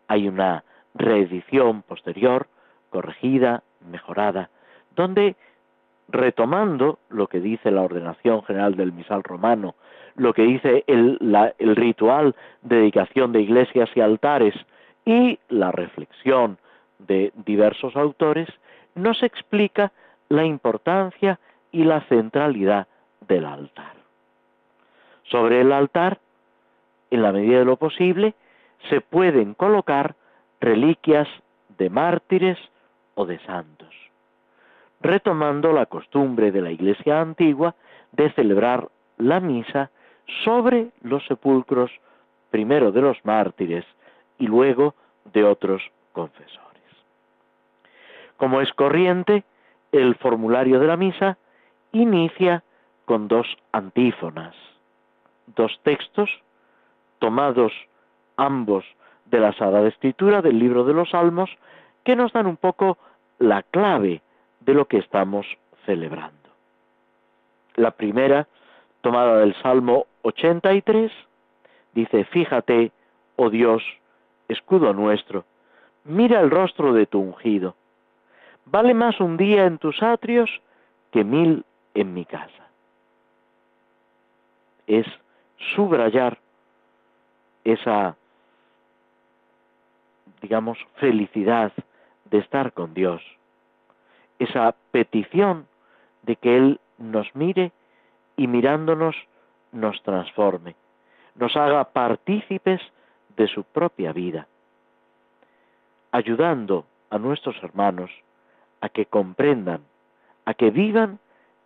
Hay 0.09 0.29
una 0.29 0.65
reedición 0.97 1.83
posterior, 1.83 2.47
corregida, 2.91 3.63
mejorada, 3.81 4.51
donde 4.95 5.37
retomando 6.09 6.99
lo 7.09 7.27
que 7.27 7.41
dice 7.41 7.71
la 7.71 7.83
ordenación 7.83 8.43
general 8.45 8.77
del 8.77 8.93
misal 8.93 9.23
romano, 9.23 9.75
lo 10.15 10.33
que 10.33 10.43
dice 10.43 10.85
el, 10.87 11.19
el 11.59 11.77
ritual 11.77 12.35
de 12.63 12.77
dedicación 12.77 13.33
de 13.33 13.43
iglesias 13.43 13.91
y 13.95 14.01
altares 14.01 14.55
y 15.05 15.39
la 15.49 15.73
reflexión 15.73 16.59
de 16.99 17.33
diversos 17.45 17.97
autores, 17.97 18.49
nos 18.95 19.23
explica 19.23 19.93
la 20.29 20.45
importancia 20.45 21.39
y 21.71 21.85
la 21.85 22.01
centralidad 22.03 22.87
del 23.29 23.45
altar. 23.45 23.95
Sobre 25.25 25.61
el 25.61 25.73
altar, 25.73 26.19
en 27.11 27.23
la 27.23 27.33
medida 27.33 27.59
de 27.59 27.65
lo 27.65 27.77
posible, 27.77 28.35
se 28.89 29.01
pueden 29.01 29.55
colocar 29.55 30.15
reliquias 30.61 31.29
de 31.79 31.91
mártires 31.91 32.59
o 33.15 33.27
de 33.27 33.39
santos 33.41 33.95
retomando 35.01 35.73
la 35.73 35.87
costumbre 35.87 36.51
de 36.51 36.61
la 36.61 36.71
Iglesia 36.71 37.21
antigua 37.21 37.75
de 38.13 38.31
celebrar 38.33 38.89
la 39.19 39.41
misa 39.41 39.91
sobre 40.45 40.91
los 41.03 41.25
sepulcros 41.27 41.91
primero 42.51 42.93
de 42.93 43.03
los 43.03 43.17
mártires 43.25 43.85
y 44.39 44.47
luego 44.47 44.95
de 45.33 45.45
otros 45.45 45.83
confesores. 46.13 46.63
Como 48.37 48.61
es 48.61 48.73
corriente, 48.73 49.45
el 49.93 50.15
formulario 50.17 50.81
de 50.81 50.87
la 50.87 50.97
misa 50.97 51.39
inicia 51.93 52.63
con 53.05 53.29
dos 53.29 53.47
antífonas, 53.73 54.55
dos 55.55 55.79
textos 55.83 56.31
tomados 57.19 57.73
ambos 58.37 58.85
de 59.31 59.41
la 59.41 59.53
Sagrada 59.53 59.89
Escritura 59.89 60.43
del 60.43 60.59
libro 60.59 60.85
de 60.85 60.95
los 60.95 61.11
Salmos 61.11 61.51
que 62.05 62.17
nos 62.17 62.33
dan 62.33 62.47
un 62.47 62.57
poco 62.57 62.99
la 63.39 63.63
clave 63.63 64.23
de 64.61 64.75
lo 64.75 64.87
que 64.87 64.99
estamos 64.99 65.47
celebrando. 65.85 66.37
La 67.75 67.91
primera, 67.91 68.47
tomada 69.01 69.39
del 69.39 69.55
Salmo 69.63 70.07
83, 70.23 71.13
dice, 71.93 72.25
Fíjate, 72.25 72.93
oh 73.37 73.51
Dios, 73.51 73.83
escudo 74.49 74.93
nuestro, 74.93 75.45
mira 76.05 76.41
el 76.41 76.51
rostro 76.51 76.93
de 76.93 77.07
tu 77.07 77.21
ungido. 77.21 77.75
Vale 78.65 78.95
más 78.95 79.21
un 79.21 79.37
día 79.37 79.67
en 79.67 79.79
tus 79.79 80.03
atrios 80.03 80.51
que 81.13 81.25
mil 81.25 81.65
en 81.95 82.15
mi 82.15 82.25
casa. 82.25 82.69
Es 84.87 85.07
subrayar 85.75 86.39
esa, 87.65 88.17
digamos, 90.41 90.79
felicidad 90.97 91.73
de 92.31 92.39
estar 92.39 92.73
con 92.73 92.95
Dios, 92.95 93.23
esa 94.39 94.75
petición 94.91 95.67
de 96.23 96.37
que 96.37 96.57
Él 96.57 96.81
nos 96.99 97.35
mire 97.35 97.73
y 98.37 98.47
mirándonos 98.47 99.17
nos 99.73 100.03
transforme, 100.03 100.75
nos 101.35 101.57
haga 101.57 101.85
partícipes 101.85 102.81
de 103.37 103.47
su 103.49 103.65
propia 103.65 104.13
vida, 104.13 104.47
ayudando 106.13 106.87
a 107.11 107.19
nuestros 107.19 107.57
hermanos 107.63 108.11
a 108.81 108.89
que 108.89 109.07
comprendan, 109.07 109.83
a 110.45 110.55
que 110.55 110.71
vivan 110.71 111.19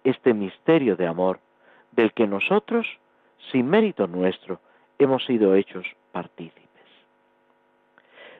este 0.05 0.35
misterio 0.35 0.97
de 0.97 1.07
amor 1.07 1.41
del 1.93 2.13
que 2.13 2.27
nosotros, 2.27 2.87
sin 3.51 3.69
mérito 3.69 4.07
nuestro, 4.07 4.61
hemos 4.99 5.25
sido 5.25 5.55
hechos 5.55 5.87
partícipes. 6.13 6.60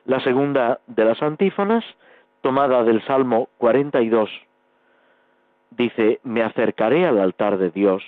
La 0.05 0.19
segunda 0.21 0.79
de 0.87 1.05
las 1.05 1.21
antífonas 1.21 1.83
tomada 2.41 2.83
del 2.83 3.03
Salmo 3.05 3.49
42, 3.59 4.29
dice, 5.71 6.19
me 6.23 6.43
acercaré 6.43 7.05
al 7.05 7.19
altar 7.19 7.57
de 7.57 7.69
Dios, 7.69 8.03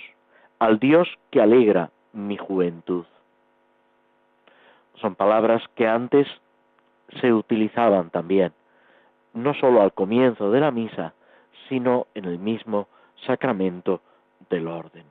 al 0.58 0.78
Dios 0.78 1.08
que 1.30 1.40
alegra 1.40 1.90
mi 2.12 2.36
juventud. 2.36 3.04
Son 5.00 5.14
palabras 5.14 5.62
que 5.76 5.86
antes 5.86 6.26
se 7.20 7.32
utilizaban 7.32 8.10
también, 8.10 8.52
no 9.32 9.54
sólo 9.54 9.82
al 9.82 9.92
comienzo 9.92 10.50
de 10.50 10.60
la 10.60 10.70
misa, 10.70 11.14
sino 11.68 12.06
en 12.14 12.24
el 12.24 12.38
mismo 12.38 12.88
sacramento 13.26 14.00
del 14.50 14.66
orden. 14.66 15.04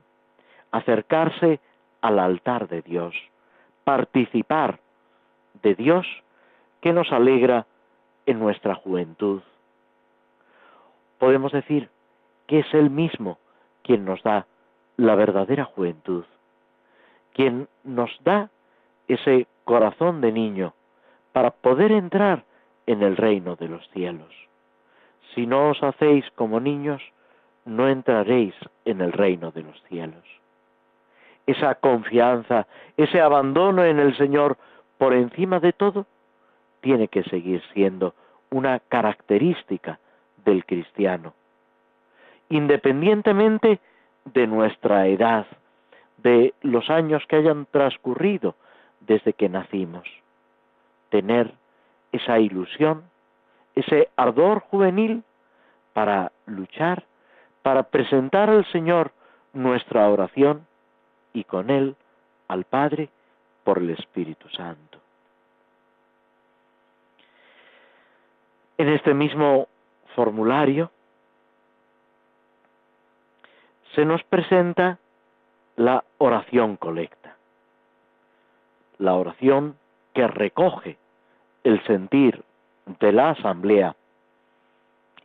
Acercarse 0.72 1.60
al 2.02 2.20
altar 2.20 2.68
de 2.68 2.82
Dios, 2.82 3.16
participar 3.84 4.80
de 5.62 5.76
Dios 5.76 6.06
que 6.84 6.92
nos 6.92 7.14
alegra 7.14 7.66
en 8.26 8.40
nuestra 8.40 8.76
juventud. 8.76 9.42
Podemos 11.18 11.54
decir 11.54 11.90
que 12.46 12.60
es 12.60 12.74
Él 12.74 12.90
mismo 12.90 13.38
quien 13.84 14.04
nos 14.04 14.22
da 14.22 14.48
la 14.98 15.16
verdadera 15.16 15.64
juventud, 15.64 16.26
quien 17.32 17.70
nos 17.86 18.12
da 18.26 18.50
ese 19.08 19.48
corazón 19.64 20.20
de 20.20 20.34
niño 20.34 20.74
para 21.32 21.52
poder 21.52 21.94
entrar 21.94 22.44
en 22.86 23.02
el 23.02 23.16
reino 23.16 23.56
de 23.56 23.70
los 23.70 23.90
cielos. 23.92 24.34
si 25.34 25.48
no 25.48 25.70
os 25.70 25.82
hacéis 25.82 26.30
como 26.36 26.60
niños, 26.60 27.02
no 27.66 27.88
entraréis 27.88 28.54
en 28.84 29.00
el 29.00 29.14
reino 29.14 29.52
de 29.52 29.64
los 29.64 29.82
cielos. 29.84 30.24
Esa 31.48 31.76
confianza, 31.76 32.68
ese 32.98 33.22
abandono 33.22 33.86
en 33.86 34.00
el 34.00 34.16
Señor 34.18 34.58
por 34.98 35.14
encima 35.14 35.60
de 35.60 35.72
todo, 35.72 36.06
tiene 36.84 37.08
que 37.08 37.24
seguir 37.24 37.64
siendo 37.74 38.14
una 38.52 38.80
característica 38.80 40.00
del 40.44 40.66
cristiano, 40.66 41.34
independientemente 42.50 43.80
de 44.26 44.48
nuestra 44.48 45.08
edad, 45.08 45.48
de 46.18 46.54
los 46.62 46.90
años 46.90 47.24
que 47.28 47.38
hayan 47.38 47.66
transcurrido 47.72 48.56
desde 49.00 49.32
que 49.34 49.48
nacimos. 49.48 50.04
Tener 51.10 51.54
esa 52.12 52.38
ilusión, 52.40 53.04
ese 53.76 54.10
ardor 54.18 54.60
juvenil 54.60 55.24
para 55.94 56.34
luchar, 56.46 57.06
para 57.62 57.84
presentar 57.84 58.50
al 58.50 58.66
Señor 58.72 59.12
nuestra 59.54 60.10
oración 60.10 60.68
y 61.32 61.46
con 61.46 61.70
Él 61.70 61.96
al 62.50 62.66
Padre 62.66 63.10
por 63.64 63.78
el 63.78 63.92
Espíritu 63.92 64.50
Santo. 64.50 64.93
En 68.78 68.90
este 68.90 69.14
mismo 69.14 69.68
formulario 70.16 70.92
se 73.96 74.06
nos 74.06 74.24
presenta 74.24 74.98
la 75.76 76.04
oración 76.18 76.78
colecta, 76.78 77.36
la 78.98 79.14
oración 79.14 79.78
que 80.14 80.28
recoge 80.28 80.98
el 81.64 81.84
sentir 81.86 82.44
de 83.00 83.12
la 83.12 83.32
asamblea 83.32 83.96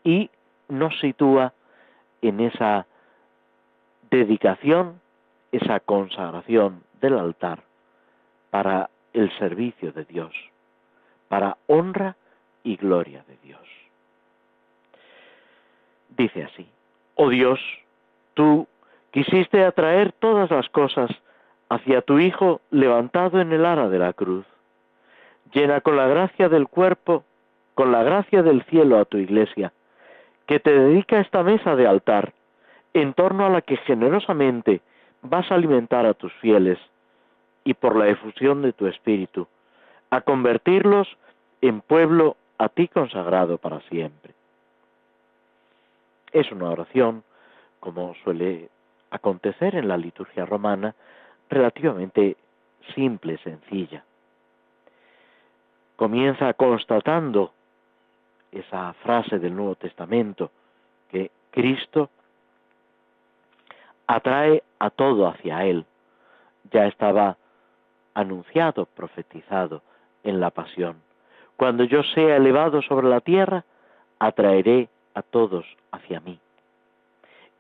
y 0.05 0.31
nos 0.69 0.99
sitúa 1.01 1.53
en 2.23 2.41
esa 2.41 2.87
dedicación, 4.11 5.01
esa 5.53 5.81
consagración 5.81 6.83
del 7.01 7.19
altar 7.19 7.63
para 8.51 8.91
el 9.13 9.31
servicio 9.39 9.93
de 9.93 10.05
Dios, 10.05 10.33
para 11.29 11.57
honra 11.67 12.17
y 12.17 12.28
gloria 12.77 13.25
de 13.29 13.37
Dios. 13.43 13.61
Dice 16.17 16.45
así, 16.45 16.69
oh 17.15 17.29
Dios, 17.29 17.61
tú 18.35 18.67
quisiste 19.11 19.65
atraer 19.65 20.13
todas 20.13 20.51
las 20.51 20.69
cosas 20.69 21.11
hacia 21.69 22.03
tu 22.03 22.19
Hijo 22.19 22.61
levantado 22.71 23.41
en 23.41 23.53
el 23.53 23.65
ara 23.65 23.89
de 23.89 23.99
la 23.99 24.13
cruz. 24.13 24.47
Llena 25.53 25.81
con 25.81 25.97
la 25.97 26.07
gracia 26.07 26.49
del 26.49 26.69
cuerpo, 26.69 27.25
con 27.75 27.93
la 27.93 28.03
gracia 28.03 28.43
del 28.43 28.63
cielo 28.65 28.99
a 28.99 29.05
tu 29.05 29.19
iglesia, 29.19 29.73
que 30.47 30.61
te 30.61 30.73
dedica 30.73 31.21
esta 31.21 31.43
mesa 31.43 31.77
de 31.77 31.87
altar, 31.87 32.33
en 32.95 33.15
torno 33.15 33.47
a 33.47 33.51
la 33.51 33.61
que 33.61 33.77
generosamente 33.77 34.81
vas 35.23 35.51
a 35.51 35.55
alimentar 35.55 36.07
a 36.07 36.15
tus 36.15 36.33
fieles, 36.35 36.79
y 37.65 37.75
por 37.75 37.97
la 37.97 38.09
efusión 38.09 38.63
de 38.63 38.73
tu 38.73 38.87
espíritu, 38.87 39.47
a 40.11 40.23
convertirlos 40.23 41.07
en 41.61 41.81
pueblo 41.81 42.37
a 42.59 42.69
ti 42.69 42.89
consagrado 42.89 43.59
para 43.59 43.81
siempre. 43.83 44.35
Es 46.33 46.51
una 46.53 46.71
oración, 46.71 47.25
como 47.81 48.15
suele 48.23 48.69
acontecer 49.11 49.77
en 49.77 49.89
la 49.89 49.97
liturgia 49.97 50.45
romana, 50.45 50.95
relativamente 51.49 52.37
simple, 52.95 53.39
sencilla. 53.39 54.05
Comienza 55.97 56.53
constatando 56.55 57.53
esa 58.53 58.93
frase 59.05 59.39
del 59.39 59.55
Nuevo 59.55 59.77
Testamento, 59.77 60.51
que 61.11 61.31
Cristo 61.51 62.11
atrae 64.07 64.63
a 64.79 64.91
todo 64.91 65.27
hacia 65.29 65.65
Él. 65.65 65.87
Ya 66.71 66.87
estaba 66.87 67.37
anunciado, 68.15 68.87
profetizado 68.87 69.83
en 70.23 70.41
la 70.41 70.51
pasión. 70.51 71.08
Cuando 71.59 71.83
yo 71.83 72.05
sea 72.05 72.37
elevado 72.37 72.83
sobre 72.83 73.09
la 73.09 73.21
tierra, 73.21 73.65
atraeré 74.21 74.89
a 75.15 75.23
todos 75.23 75.67
hacia 75.91 76.21
mí. 76.21 76.39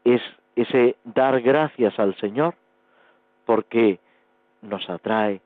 Es 0.05 0.23
ese 0.55 0.95
dar 1.03 1.41
gracias 1.41 1.99
al 1.99 2.15
Señor 2.19 2.55
porque 3.45 3.99
nos 4.63 4.89
atrae, 4.89 5.41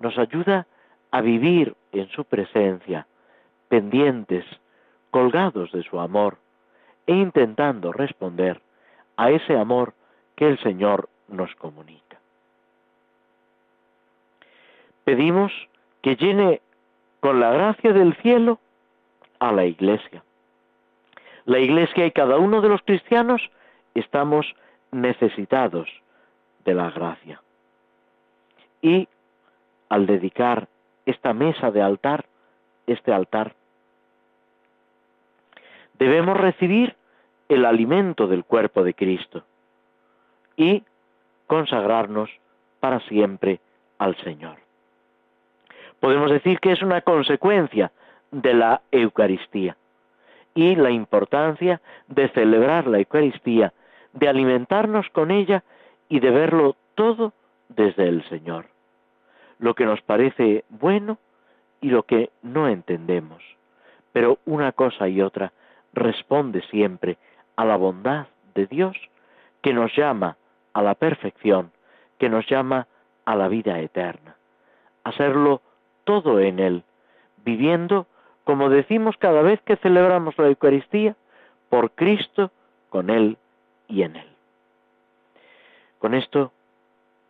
nos 0.00 0.18
ayuda 0.18 0.66
a 1.12 1.20
vivir 1.20 1.76
en 1.92 2.08
su 2.08 2.24
presencia, 2.24 3.06
pendientes, 3.68 4.44
colgados 5.12 5.70
de 5.70 5.84
su 5.84 6.00
amor 6.00 6.38
e 7.06 7.14
intentando 7.14 7.92
responder 7.92 8.60
a 9.16 9.30
ese 9.30 9.56
amor 9.56 9.94
que 10.34 10.48
el 10.48 10.58
Señor 10.58 11.08
nos 11.28 11.54
comunica. 11.54 12.18
Pedimos 15.04 15.52
que 16.00 16.16
llene 16.16 16.62
con 17.22 17.38
la 17.38 17.52
gracia 17.52 17.92
del 17.92 18.16
cielo 18.16 18.58
a 19.38 19.52
la 19.52 19.64
Iglesia. 19.64 20.24
La 21.44 21.60
Iglesia 21.60 22.04
y 22.04 22.10
cada 22.10 22.36
uno 22.38 22.60
de 22.60 22.68
los 22.68 22.82
cristianos 22.82 23.40
estamos 23.94 24.44
necesitados 24.90 25.88
de 26.64 26.74
la 26.74 26.90
gracia. 26.90 27.40
Y 28.80 29.06
al 29.88 30.06
dedicar 30.06 30.66
esta 31.06 31.32
mesa 31.32 31.70
de 31.70 31.80
altar, 31.80 32.26
este 32.88 33.12
altar, 33.12 33.54
debemos 36.00 36.36
recibir 36.36 36.96
el 37.48 37.66
alimento 37.66 38.26
del 38.26 38.44
cuerpo 38.44 38.82
de 38.82 38.94
Cristo 38.94 39.44
y 40.56 40.82
consagrarnos 41.46 42.30
para 42.80 42.98
siempre 43.06 43.60
al 43.98 44.16
Señor 44.24 44.61
podemos 46.02 46.32
decir 46.32 46.58
que 46.58 46.72
es 46.72 46.82
una 46.82 47.02
consecuencia 47.02 47.92
de 48.32 48.54
la 48.54 48.82
Eucaristía 48.90 49.76
y 50.52 50.74
la 50.74 50.90
importancia 50.90 51.80
de 52.08 52.28
celebrar 52.30 52.88
la 52.88 52.98
Eucaristía, 52.98 53.72
de 54.12 54.28
alimentarnos 54.28 55.08
con 55.10 55.30
ella 55.30 55.62
y 56.08 56.18
de 56.18 56.32
verlo 56.32 56.74
todo 56.96 57.32
desde 57.68 58.08
el 58.08 58.28
Señor, 58.28 58.66
lo 59.60 59.76
que 59.76 59.86
nos 59.86 60.02
parece 60.02 60.64
bueno 60.70 61.18
y 61.80 61.90
lo 61.90 62.02
que 62.02 62.30
no 62.42 62.66
entendemos. 62.66 63.40
Pero 64.12 64.40
una 64.44 64.72
cosa 64.72 65.08
y 65.08 65.22
otra 65.22 65.52
responde 65.92 66.62
siempre 66.62 67.16
a 67.54 67.64
la 67.64 67.76
bondad 67.76 68.26
de 68.56 68.66
Dios 68.66 68.96
que 69.62 69.72
nos 69.72 69.94
llama 69.94 70.36
a 70.72 70.82
la 70.82 70.96
perfección, 70.96 71.70
que 72.18 72.28
nos 72.28 72.44
llama 72.48 72.88
a 73.24 73.36
la 73.36 73.46
vida 73.46 73.78
eterna. 73.78 74.34
Hacerlo 75.04 75.62
todo 76.04 76.40
en 76.40 76.58
Él, 76.58 76.84
viviendo, 77.44 78.06
como 78.44 78.68
decimos 78.68 79.16
cada 79.18 79.42
vez 79.42 79.60
que 79.62 79.76
celebramos 79.76 80.36
la 80.38 80.48
Eucaristía, 80.48 81.16
por 81.68 81.92
Cristo, 81.92 82.50
con 82.90 83.10
Él 83.10 83.38
y 83.88 84.02
en 84.02 84.16
Él. 84.16 84.28
Con 85.98 86.14
esto 86.14 86.52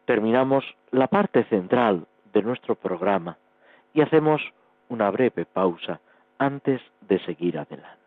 terminamos 0.04 0.64
la 0.90 1.06
parte 1.06 1.44
central 1.44 2.06
de 2.32 2.42
nuestro 2.42 2.74
programa 2.74 3.36
y 3.94 4.00
hacemos 4.00 4.42
una 4.88 5.10
breve 5.10 5.44
pausa 5.44 6.00
antes 6.38 6.80
de 7.02 7.18
seguir 7.20 7.58
adelante. 7.58 8.00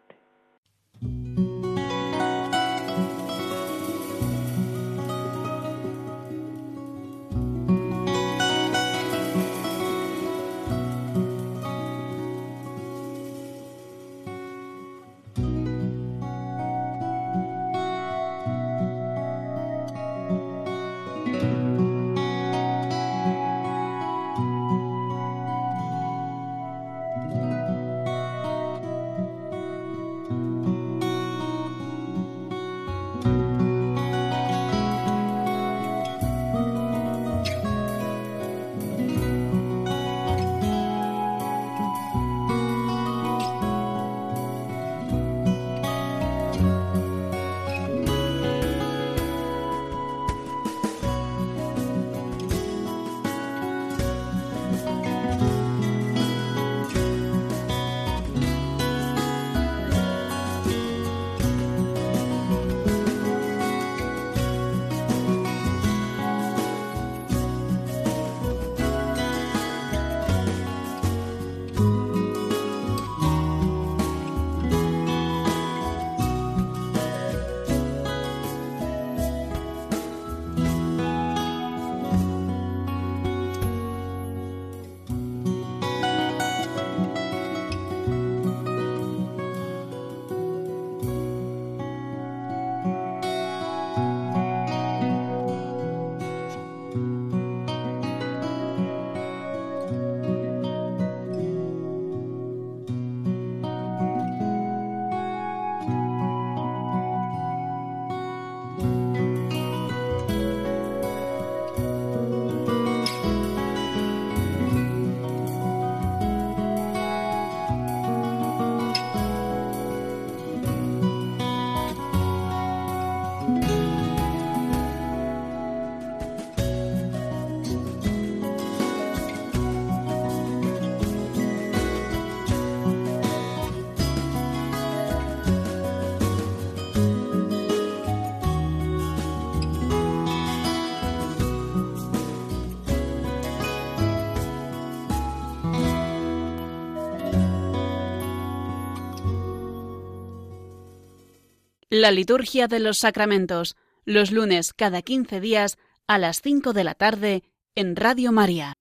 La 151.98 152.12
liturgia 152.12 152.68
de 152.68 152.82
los 152.82 152.98
sacramentos, 152.98 153.78
los 154.04 154.34
lunes 154.34 154.74
cada 154.74 155.02
15 155.02 155.39
días 155.39 155.78
a 156.10 156.18
las 156.18 156.41
5 156.41 156.74
de 156.74 156.84
la 156.84 156.93
tarde 156.93 157.43
en 157.74 157.96
Radio 157.96 158.34
María. 158.34 158.74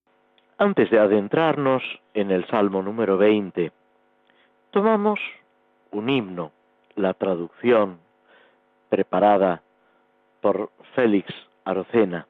Antes 0.58 0.90
de 0.90 0.98
adentrarnos 0.98 1.80
en 2.12 2.32
el 2.32 2.44
Salmo 2.48 2.82
número 2.82 3.16
20, 3.16 3.70
tomamos 4.72 5.20
un 5.92 6.10
himno, 6.10 6.50
la 6.96 7.14
traducción 7.14 8.00
preparada 8.88 9.62
por 10.40 10.72
Félix 10.96 11.32
Arocena, 11.64 12.26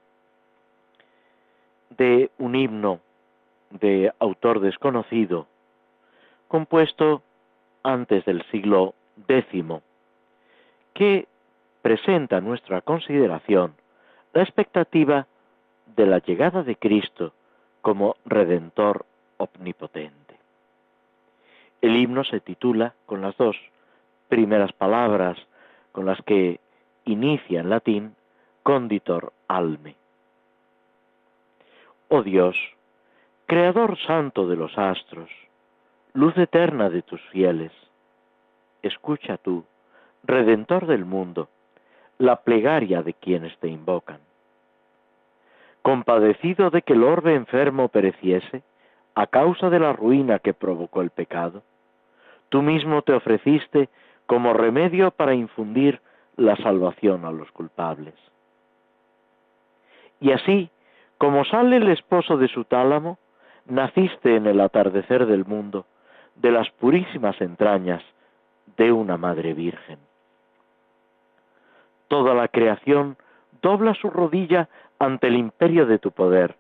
de 1.97 2.30
un 2.37 2.57
himno 2.57 3.01
de 3.70 4.12
autor 4.18 4.61
desconocido, 4.61 5.47
compuesto 6.47 7.22
antes 7.82 8.26
del 8.26 8.45
siglo 8.51 8.95
X, 9.26 9.64
que 10.95 11.26
presenta 11.82 12.38
a 12.38 12.40
nuestra 12.40 12.80
consideración 12.80 13.74
la 14.32 14.42
expectativa 14.42 15.26
de 15.95 16.07
la 16.07 16.18
llegada 16.18 16.62
de 16.62 16.76
Cristo 16.76 17.34
como 17.82 18.16
Redentor 18.24 19.05
omnipotente. 19.36 20.38
El 21.82 21.97
himno 21.97 22.24
se 22.24 22.40
titula 22.40 22.95
con 23.05 23.20
las 23.20 23.36
dos 23.36 23.57
primeras 24.28 24.72
palabras 24.72 25.36
con 25.92 26.07
las 26.07 26.20
que 26.22 26.59
inicia 27.05 27.61
en 27.61 27.68
latín 27.68 28.16
Conditor 28.62 29.32
Alme. 29.49 29.97
Oh 32.09 32.22
Dios, 32.22 32.57
Creador 33.47 33.99
santo 33.99 34.49
de 34.49 34.57
los 34.57 34.78
astros, 34.78 35.28
luz 36.14 36.36
eterna 36.38 36.88
de 36.88 37.03
tus 37.03 37.20
fieles, 37.28 37.72
escucha 38.82 39.36
tú, 39.36 39.64
Redentor 40.27 40.87
del 40.87 41.05
mundo, 41.05 41.51
la 42.16 42.37
plegaria 42.37 43.03
de 43.03 43.12
quienes 43.12 43.59
te 43.59 43.68
invocan. 43.68 44.20
Compadecido 45.83 46.70
de 46.70 46.81
que 46.81 46.95
el 46.95 47.05
orbe 47.05 47.35
enfermo 47.35 47.89
pereciese 47.89 48.62
a 49.14 49.27
causa 49.27 49.68
de 49.68 49.79
la 49.79 49.93
ruina 49.93 50.39
que 50.39 50.55
provocó 50.55 51.03
el 51.03 51.11
pecado, 51.11 51.62
tú 52.49 52.62
mismo 52.62 53.03
te 53.03 53.12
ofreciste 53.12 53.91
como 54.25 54.55
remedio 54.55 55.11
para 55.11 55.35
infundir 55.35 56.01
la 56.37 56.57
salvación 56.57 57.27
a 57.27 57.31
los 57.31 57.53
culpables. 57.53 58.14
Y 60.20 60.33
así, 60.33 60.70
como 61.18 61.45
sale 61.45 61.77
el 61.77 61.89
esposo 61.89 62.39
de 62.39 62.49
su 62.49 62.64
tálamo, 62.64 63.18
naciste 63.66 64.37
en 64.37 64.47
el 64.47 64.62
atardecer 64.62 65.27
del 65.27 65.45
mundo, 65.45 65.85
de 66.37 66.51
las 66.51 66.70
purísimas 66.70 67.39
entrañas 67.43 68.03
de 68.79 68.91
una 68.91 69.18
madre 69.18 69.53
virgen. 69.53 69.99
Toda 72.09 72.34
la 72.34 72.48
creación 72.48 73.16
dobla 73.62 73.94
su 73.94 74.11
rodilla 74.11 74.68
ante 74.98 75.28
el 75.28 75.36
imperio 75.36 75.86
de 75.86 75.98
tu 75.98 76.11
poder, 76.11 76.57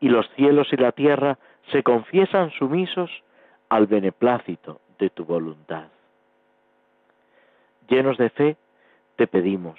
y 0.00 0.08
los 0.08 0.28
cielos 0.36 0.72
y 0.72 0.76
la 0.76 0.92
tierra 0.92 1.38
se 1.72 1.82
confiesan 1.82 2.50
sumisos 2.52 3.10
al 3.68 3.86
beneplácito 3.86 4.80
de 4.98 5.10
tu 5.10 5.24
voluntad. 5.24 5.88
Llenos 7.88 8.16
de 8.18 8.30
fe, 8.30 8.56
te 9.16 9.26
pedimos, 9.26 9.78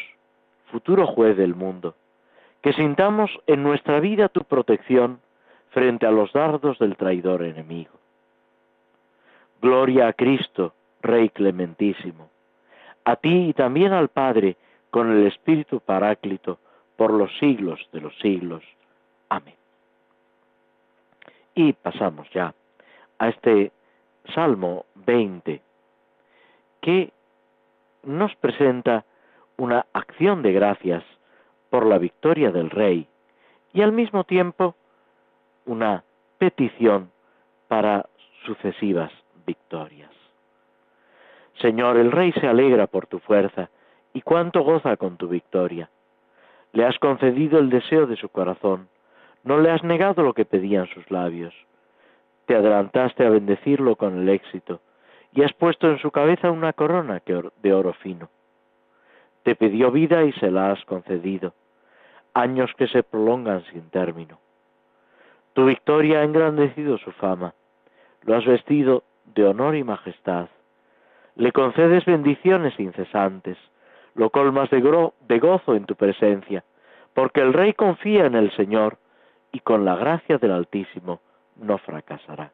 futuro 0.71 1.07
juez 1.07 1.37
del 1.37 1.55
mundo, 1.55 1.95
que 2.61 2.73
sintamos 2.73 3.31
en 3.47 3.63
nuestra 3.63 3.99
vida 3.99 4.29
tu 4.29 4.43
protección 4.43 5.19
frente 5.69 6.05
a 6.05 6.11
los 6.11 6.33
dardos 6.33 6.77
del 6.79 6.97
traidor 6.97 7.43
enemigo. 7.43 7.91
Gloria 9.61 10.07
a 10.07 10.13
Cristo, 10.13 10.73
Rey 11.01 11.29
clementísimo, 11.29 12.29
a 13.05 13.15
ti 13.15 13.49
y 13.49 13.53
también 13.53 13.93
al 13.93 14.09
Padre, 14.09 14.57
con 14.91 15.11
el 15.11 15.27
Espíritu 15.27 15.79
Paráclito, 15.79 16.59
por 16.95 17.13
los 17.13 17.31
siglos 17.39 17.79
de 17.93 18.01
los 18.01 18.17
siglos. 18.19 18.63
Amén. 19.29 19.55
Y 21.55 21.73
pasamos 21.73 22.29
ya 22.31 22.53
a 23.19 23.29
este 23.29 23.71
Salmo 24.33 24.85
20, 24.95 25.61
que 26.81 27.11
nos 28.03 28.35
presenta 28.35 29.05
una 29.57 29.85
acción 29.93 30.41
de 30.41 30.53
gracias 30.53 31.03
por 31.69 31.85
la 31.85 31.97
victoria 31.97 32.51
del 32.51 32.69
Rey 32.69 33.07
y 33.73 33.81
al 33.81 33.91
mismo 33.91 34.23
tiempo 34.23 34.75
una 35.65 36.03
petición 36.37 37.11
para 37.67 38.07
sucesivas 38.45 39.11
victorias. 39.45 40.11
Señor, 41.61 41.97
el 41.97 42.11
Rey 42.11 42.31
se 42.33 42.47
alegra 42.47 42.87
por 42.87 43.07
tu 43.07 43.19
fuerza 43.19 43.69
y 44.13 44.21
cuánto 44.21 44.61
goza 44.61 44.97
con 44.97 45.17
tu 45.17 45.27
victoria. 45.27 45.89
Le 46.71 46.85
has 46.85 46.97
concedido 46.99 47.59
el 47.59 47.69
deseo 47.69 48.05
de 48.07 48.15
su 48.15 48.29
corazón, 48.29 48.89
no 49.43 49.59
le 49.59 49.71
has 49.71 49.83
negado 49.83 50.23
lo 50.23 50.33
que 50.33 50.45
pedían 50.45 50.87
sus 50.87 51.09
labios. 51.09 51.53
Te 52.45 52.55
adelantaste 52.55 53.25
a 53.25 53.29
bendecirlo 53.29 53.95
con 53.95 54.19
el 54.19 54.29
éxito 54.29 54.81
y 55.33 55.43
has 55.43 55.53
puesto 55.53 55.89
en 55.89 55.99
su 55.99 56.11
cabeza 56.11 56.51
una 56.51 56.73
corona 56.73 57.21
de 57.25 57.73
oro 57.73 57.93
fino. 57.93 58.29
Te 59.43 59.55
pidió 59.55 59.91
vida 59.91 60.23
y 60.23 60.33
se 60.33 60.51
la 60.51 60.71
has 60.71 60.83
concedido, 60.85 61.53
años 62.33 62.71
que 62.77 62.87
se 62.87 63.03
prolongan 63.03 63.63
sin 63.65 63.89
término. 63.89 64.39
Tu 65.53 65.65
victoria 65.65 66.19
ha 66.19 66.23
engrandecido 66.23 66.97
su 66.97 67.11
fama, 67.11 67.53
lo 68.23 68.35
has 68.35 68.45
vestido 68.45 69.03
de 69.25 69.45
honor 69.45 69.75
y 69.75 69.83
majestad. 69.83 70.49
Le 71.35 71.51
concedes 71.51 72.05
bendiciones 72.05 72.77
incesantes, 72.79 73.57
lo 74.19 74.31
colmas 74.31 74.69
de, 74.69 74.81
de 75.29 75.39
gozo 75.39 75.75
en 75.75 75.85
tu 75.85 75.95
presencia, 75.95 76.65
porque 77.13 77.39
el 77.39 77.53
Rey 77.53 77.71
confía 77.71 78.25
en 78.25 78.35
el 78.35 78.51
Señor 78.51 78.97
y 79.53 79.61
con 79.61 79.85
la 79.85 79.95
gracia 79.95 80.37
del 80.37 80.51
Altísimo 80.51 81.21
no 81.55 81.77
fracasará. 81.77 82.51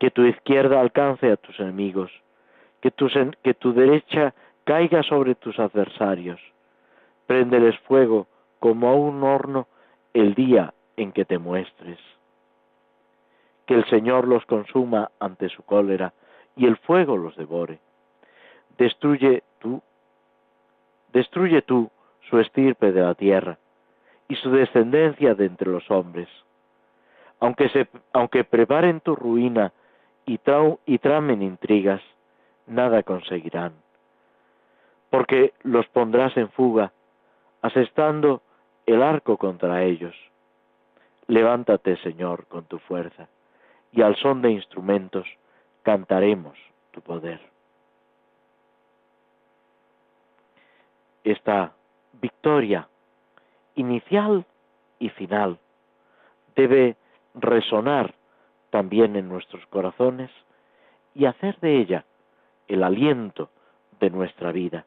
Que 0.00 0.10
tu 0.10 0.22
izquierda 0.24 0.80
alcance 0.80 1.30
a 1.30 1.36
tus 1.36 1.60
enemigos, 1.60 2.10
que 2.80 2.90
tu, 2.90 3.06
que 3.44 3.54
tu 3.54 3.72
derecha 3.72 4.34
caiga 4.64 5.04
sobre 5.04 5.36
tus 5.36 5.60
adversarios. 5.60 6.40
Préndeles 7.28 7.78
fuego 7.86 8.26
como 8.58 8.88
a 8.88 8.96
un 8.96 9.22
horno 9.22 9.68
el 10.12 10.34
día 10.34 10.74
en 10.96 11.12
que 11.12 11.24
te 11.24 11.38
muestres. 11.38 12.00
Que 13.64 13.74
el 13.74 13.84
Señor 13.84 14.26
los 14.26 14.44
consuma 14.46 15.12
ante 15.20 15.48
su 15.50 15.62
cólera 15.62 16.14
y 16.56 16.66
el 16.66 16.78
fuego 16.78 17.16
los 17.16 17.36
devore. 17.36 17.78
Destruye 18.76 19.44
destruye 21.16 21.62
tú 21.62 21.90
su 22.28 22.38
estirpe 22.38 22.92
de 22.92 23.00
la 23.00 23.14
tierra 23.14 23.58
y 24.28 24.36
su 24.36 24.50
descendencia 24.50 25.34
de 25.34 25.46
entre 25.46 25.70
los 25.70 25.90
hombres. 25.90 26.28
Aunque, 27.40 27.70
se, 27.70 27.88
aunque 28.12 28.44
preparen 28.44 29.00
tu 29.00 29.16
ruina 29.16 29.72
y, 30.26 30.38
y 30.84 30.98
tramen 30.98 31.40
intrigas, 31.40 32.02
nada 32.66 33.02
conseguirán. 33.02 33.72
Porque 35.08 35.54
los 35.62 35.86
pondrás 35.88 36.36
en 36.36 36.50
fuga, 36.50 36.92
asestando 37.62 38.42
el 38.84 39.02
arco 39.02 39.38
contra 39.38 39.84
ellos 39.84 40.14
Levántate, 41.28 41.96
Señor, 42.02 42.46
con 42.46 42.66
tu 42.66 42.78
fuerza, 42.78 43.28
y 43.90 44.02
al 44.02 44.14
son 44.16 44.42
de 44.42 44.52
instrumentos 44.52 45.26
cantaremos 45.82 46.56
tu 46.92 47.00
poder. 47.00 47.40
Esta 51.26 51.72
victoria 52.22 52.86
inicial 53.74 54.44
y 55.00 55.08
final 55.08 55.58
debe 56.54 56.94
resonar 57.34 58.14
también 58.70 59.16
en 59.16 59.28
nuestros 59.28 59.66
corazones 59.66 60.30
y 61.16 61.24
hacer 61.24 61.58
de 61.58 61.80
ella 61.80 62.04
el 62.68 62.84
aliento 62.84 63.50
de 63.98 64.10
nuestra 64.10 64.52
vida, 64.52 64.86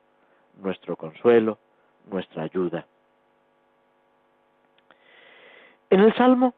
nuestro 0.61 0.95
consuelo, 0.95 1.57
nuestra 2.09 2.43
ayuda. 2.43 2.85
En 5.89 5.99
el 5.99 6.15
Salmo 6.15 6.53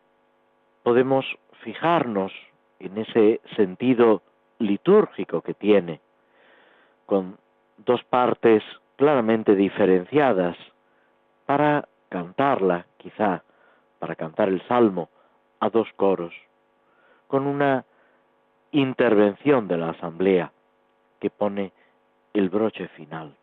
podemos 0.84 1.26
fijarnos 1.64 2.32
en 2.80 3.00
ese 3.00 3.42
sentido 3.56 4.22
litúrgico 4.60 5.42
que 5.42 5.56
tiene, 5.56 6.02
con 7.08 7.40
dos 7.80 8.04
partes 8.04 8.62
claramente 9.02 9.56
diferenciadas, 9.56 10.56
para 11.47 11.88
cantarla, 12.10 12.86
quizá, 12.97 13.41
para 13.97 14.16
cantar 14.16 14.47
el 14.47 14.62
Salmo 14.68 15.10
a 15.60 15.72
dos 15.72 15.88
coros, 15.95 16.36
con 17.26 17.47
una 17.47 17.84
intervención 18.70 19.68
de 19.68 19.78
la 19.80 19.89
Asamblea 19.89 20.52
que 21.20 21.32
pone 21.32 21.74
el 22.36 22.49
broche 22.49 22.89
final. 22.89 23.36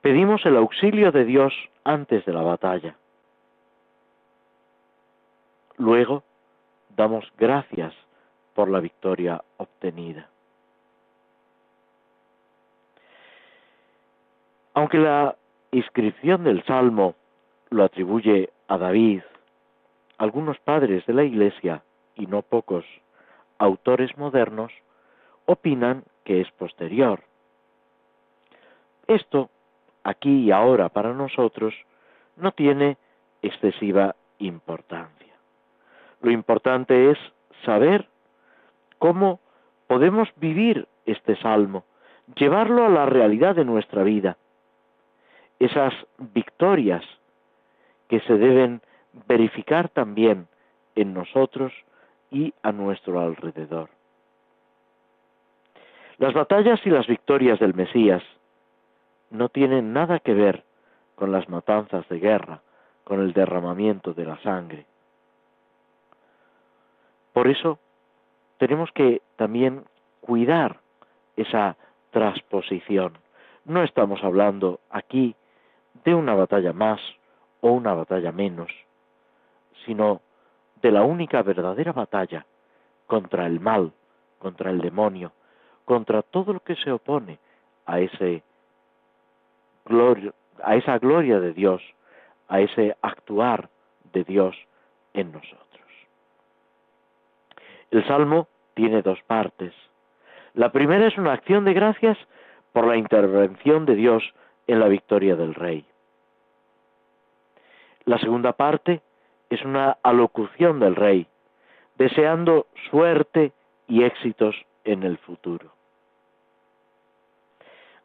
Pedimos 0.00 0.46
el 0.46 0.56
auxilio 0.56 1.10
de 1.10 1.24
Dios 1.24 1.52
antes 1.82 2.24
de 2.26 2.32
la 2.32 2.42
batalla. 2.42 2.94
Luego 5.78 6.22
damos 6.96 7.24
gracias 7.36 7.92
por 8.54 8.70
la 8.70 8.78
victoria 8.78 9.42
obtenida. 9.56 10.28
Aunque 14.78 14.98
la 14.98 15.34
inscripción 15.72 16.44
del 16.44 16.62
Salmo 16.62 17.16
lo 17.68 17.82
atribuye 17.82 18.50
a 18.68 18.78
David, 18.78 19.22
algunos 20.18 20.56
padres 20.60 21.04
de 21.04 21.14
la 21.14 21.24
Iglesia, 21.24 21.82
y 22.14 22.28
no 22.28 22.42
pocos 22.42 22.84
autores 23.58 24.16
modernos, 24.16 24.70
opinan 25.46 26.04
que 26.22 26.40
es 26.40 26.48
posterior. 26.52 27.24
Esto, 29.08 29.50
aquí 30.04 30.44
y 30.44 30.52
ahora 30.52 30.90
para 30.90 31.12
nosotros, 31.12 31.74
no 32.36 32.52
tiene 32.52 32.98
excesiva 33.42 34.14
importancia. 34.38 35.34
Lo 36.22 36.30
importante 36.30 37.10
es 37.10 37.18
saber 37.64 38.06
cómo 38.98 39.40
podemos 39.88 40.28
vivir 40.36 40.86
este 41.04 41.34
salmo, 41.38 41.82
llevarlo 42.36 42.86
a 42.86 42.88
la 42.88 43.06
realidad 43.06 43.56
de 43.56 43.64
nuestra 43.64 44.04
vida. 44.04 44.36
Esas 45.58 45.92
victorias 46.18 47.04
que 48.08 48.20
se 48.20 48.34
deben 48.34 48.80
verificar 49.26 49.88
también 49.88 50.48
en 50.94 51.14
nosotros 51.14 51.72
y 52.30 52.52
a 52.62 52.72
nuestro 52.72 53.20
alrededor. 53.20 53.90
Las 56.18 56.34
batallas 56.34 56.80
y 56.84 56.90
las 56.90 57.06
victorias 57.06 57.58
del 57.60 57.74
Mesías 57.74 58.22
no 59.30 59.48
tienen 59.48 59.92
nada 59.92 60.18
que 60.18 60.34
ver 60.34 60.64
con 61.14 61.32
las 61.32 61.48
matanzas 61.48 62.08
de 62.08 62.18
guerra, 62.18 62.60
con 63.04 63.20
el 63.20 63.32
derramamiento 63.32 64.14
de 64.14 64.24
la 64.24 64.40
sangre. 64.42 64.86
Por 67.32 67.48
eso 67.48 67.78
tenemos 68.58 68.90
que 68.92 69.22
también 69.36 69.84
cuidar 70.20 70.80
esa 71.36 71.76
transposición. 72.10 73.18
No 73.64 73.82
estamos 73.82 74.22
hablando 74.24 74.80
aquí 74.90 75.36
de 76.04 76.14
una 76.14 76.34
batalla 76.34 76.72
más 76.72 77.00
o 77.60 77.70
una 77.70 77.94
batalla 77.94 78.32
menos, 78.32 78.70
sino 79.84 80.20
de 80.82 80.92
la 80.92 81.02
única 81.02 81.42
verdadera 81.42 81.92
batalla 81.92 82.46
contra 83.06 83.46
el 83.46 83.60
mal, 83.60 83.92
contra 84.38 84.70
el 84.70 84.80
demonio, 84.80 85.32
contra 85.84 86.22
todo 86.22 86.52
lo 86.52 86.60
que 86.60 86.76
se 86.76 86.92
opone 86.92 87.38
a 87.86 88.00
ese 88.00 88.42
a 90.62 90.76
esa 90.76 90.98
gloria 90.98 91.40
de 91.40 91.54
Dios, 91.54 91.82
a 92.48 92.60
ese 92.60 92.94
actuar 93.00 93.70
de 94.12 94.22
Dios 94.24 94.54
en 95.14 95.32
nosotros. 95.32 95.68
El 97.90 98.06
salmo 98.06 98.48
tiene 98.74 99.00
dos 99.00 99.18
partes. 99.22 99.72
La 100.52 100.70
primera 100.70 101.06
es 101.06 101.16
una 101.16 101.32
acción 101.32 101.64
de 101.64 101.72
gracias 101.72 102.18
por 102.72 102.86
la 102.86 102.96
intervención 102.96 103.86
de 103.86 103.94
Dios 103.94 104.22
en 104.68 104.78
la 104.78 104.86
victoria 104.86 105.34
del 105.34 105.54
rey. 105.54 105.84
La 108.04 108.18
segunda 108.18 108.52
parte 108.52 109.02
es 109.50 109.64
una 109.64 109.98
alocución 110.02 110.78
del 110.78 110.94
rey, 110.94 111.26
deseando 111.96 112.66
suerte 112.90 113.52
y 113.88 114.04
éxitos 114.04 114.54
en 114.84 115.02
el 115.02 115.18
futuro. 115.18 115.72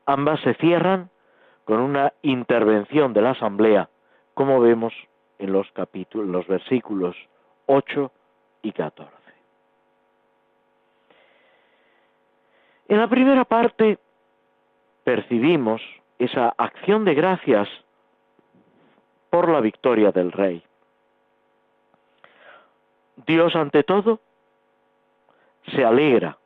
Ambas 0.06 0.40
se 0.42 0.56
cierran 0.56 1.10
con 1.66 1.80
una 1.80 2.14
intervención 2.22 3.14
de 3.14 3.22
la 3.22 3.32
asamblea, 3.32 3.90
como 4.34 4.60
vemos 4.60 4.94
en 5.40 5.54
los 5.54 5.70
capítulos, 5.72 6.28
los 6.28 6.48
versículos 6.48 7.16
8 7.68 8.12
y 8.64 8.72
14. 8.72 9.12
En 12.88 12.98
la 12.98 13.08
primera 13.08 13.46
parte 13.46 13.98
percibimos 15.04 15.82
esa 16.24 16.54
acción 16.58 17.06
de 17.06 17.14
gracias 17.14 17.68
por 19.30 19.50
la 19.50 19.62
victoria 19.62 20.12
del 20.12 20.32
rey. 20.32 20.64
Dios 23.26 23.56
ante 23.56 23.84
todo 23.84 24.20
se 25.74 25.84
alegra 25.84 26.38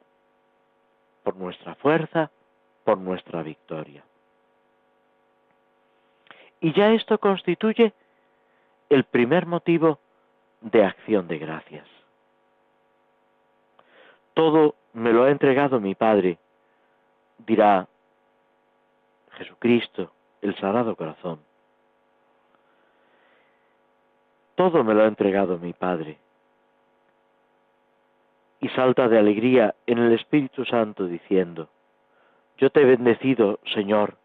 por 1.24 1.36
nuestra 1.36 1.76
fuerza, 1.76 2.32
por 2.84 2.98
nuestra 2.98 3.44
victoria. 3.44 4.04
Y 6.62 6.74
ya 6.74 6.92
esto 6.92 7.18
constituye 7.20 7.94
el 8.90 9.04
primer 9.04 9.46
motivo 9.46 10.00
de 10.62 10.86
acción 10.86 11.28
de 11.28 11.38
gracias. 11.38 11.88
Todo 14.34 14.76
me 14.94 15.12
lo 15.12 15.24
ha 15.24 15.30
entregado 15.30 15.80
mi 15.80 15.94
Padre, 15.94 16.38
dirá 17.40 17.88
Jesucristo, 19.38 20.12
el 20.42 20.56
Sagrado 20.56 20.96
Corazón. 20.96 21.40
Todo 24.56 24.84
me 24.84 24.94
lo 24.94 25.04
ha 25.04 25.08
entregado 25.08 25.60
mi 25.60 25.74
Padre. 25.74 26.18
Y 28.60 28.70
salta 28.70 29.08
de 29.08 29.20
alegría 29.20 29.76
en 29.86 30.00
el 30.00 30.14
Espíritu 30.14 30.66
Santo 30.66 31.06
diciendo, 31.06 31.70
Yo 32.58 32.72
te 32.72 32.82
he 32.82 32.86
bendecido, 32.86 33.60
Señor, 33.74 34.18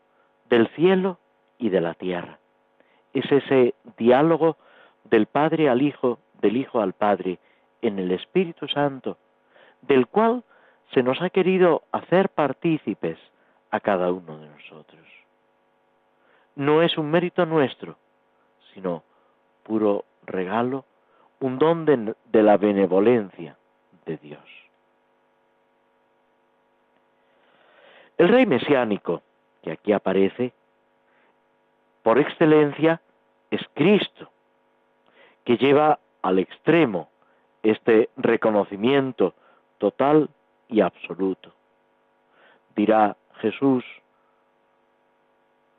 del 0.49 0.69
cielo 0.69 1.19
y 1.59 1.69
de 1.69 1.83
la 1.83 1.95
tierra. 1.95 2.39
Es 3.13 3.31
ese 3.31 3.75
diálogo 3.99 4.57
del 5.05 5.27
Padre 5.27 5.69
al 5.69 5.83
Hijo, 5.83 6.19
del 6.41 6.57
Hijo 6.57 6.81
al 6.81 6.95
Padre, 6.95 7.39
en 7.83 7.99
el 7.99 8.11
Espíritu 8.13 8.67
Santo, 8.69 9.19
del 9.83 10.07
cual 10.07 10.45
se 10.95 11.03
nos 11.03 11.21
ha 11.21 11.29
querido 11.29 11.83
hacer 11.93 12.31
partícipes 12.31 13.19
a 13.73 13.81
cada 13.81 14.13
uno 14.13 14.39
de 14.39 14.47
nosotros. 14.47 15.01
No 16.55 16.83
es 16.83 16.97
un 16.97 17.11
mérito 17.11 17.45
nuestro, 17.47 17.97
sino 18.73 19.03
puro 19.65 20.05
regalo, 20.25 20.85
un 21.41 21.59
don 21.59 21.85
de, 21.85 22.15
de 22.27 22.43
la 22.43 22.59
benevolencia 22.59 23.57
de 24.05 24.17
Dios. 24.19 24.45
El 28.19 28.29
rey 28.29 28.47
mesiánico, 28.47 29.23
que 29.63 29.73
aquí 29.73 29.93
aparece, 29.93 30.53
por 32.03 32.19
excelencia 32.19 33.01
es 33.51 33.63
Cristo, 33.75 34.31
que 35.45 35.57
lleva 35.57 35.99
al 36.21 36.39
extremo 36.39 37.09
este 37.63 38.11
reconocimiento 38.17 39.35
total 39.79 40.29
y 40.69 40.83
absoluto. 40.83 41.53
Dirá 42.77 43.17
Jesús 43.43 43.85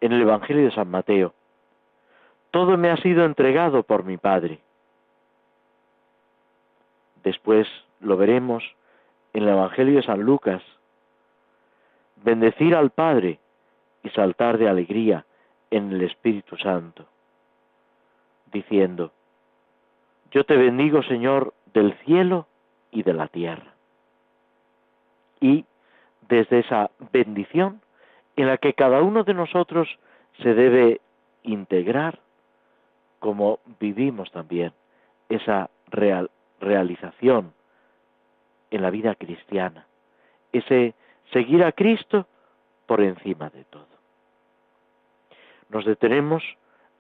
en 0.02 0.12
el 0.12 0.22
Evangelio 0.22 0.66
de 0.66 0.72
San 0.72 0.90
Mateo, 0.90 1.34
todo 2.52 2.78
me 2.78 2.92
ha 2.92 2.98
sido 2.98 3.24
entregado 3.24 3.84
por 3.84 4.04
mi 4.04 4.18
Padre. 4.18 4.60
Después 7.24 7.68
lo 8.02 8.18
veremos 8.18 8.64
en 9.32 9.44
el 9.44 9.50
Evangelio 9.50 9.96
de 9.96 10.04
San 10.04 10.22
Lucas, 10.22 10.62
bendecir 12.18 12.76
al 12.76 12.92
Padre 12.92 13.40
y 14.04 14.10
saltar 14.10 14.58
de 14.58 14.68
alegría 14.68 15.26
en 15.72 15.94
el 15.94 16.02
Espíritu 16.04 16.58
Santo, 16.58 17.06
diciendo, 18.52 19.12
yo 20.32 20.44
te 20.44 20.58
bendigo, 20.58 21.02
Señor, 21.04 21.54
del 21.74 21.94
cielo 22.06 22.48
y 22.92 23.04
de 23.04 23.14
la 23.14 23.28
tierra. 23.28 23.74
Y 25.40 25.66
desde 26.34 26.60
esa 26.60 26.90
bendición 27.12 27.80
en 28.36 28.48
la 28.48 28.58
que 28.58 28.74
cada 28.74 29.04
uno 29.04 29.24
de 29.24 29.36
nosotros 29.36 29.88
se 30.42 30.56
debe 30.56 31.00
integrar, 31.44 32.18
como 33.20 33.60
vivimos 33.80 34.32
también 34.32 34.74
esa 35.30 35.70
real, 35.92 36.32
realización 36.60 37.54
en 38.72 38.82
la 38.82 38.90
vida 38.90 39.14
cristiana, 39.14 39.86
ese 40.52 40.96
seguir 41.32 41.64
a 41.64 41.72
Cristo 41.72 42.26
por 42.88 43.02
encima 43.02 43.52
de 43.52 43.64
todo. 43.66 43.94
Nos 45.70 45.86
detenemos 45.86 46.44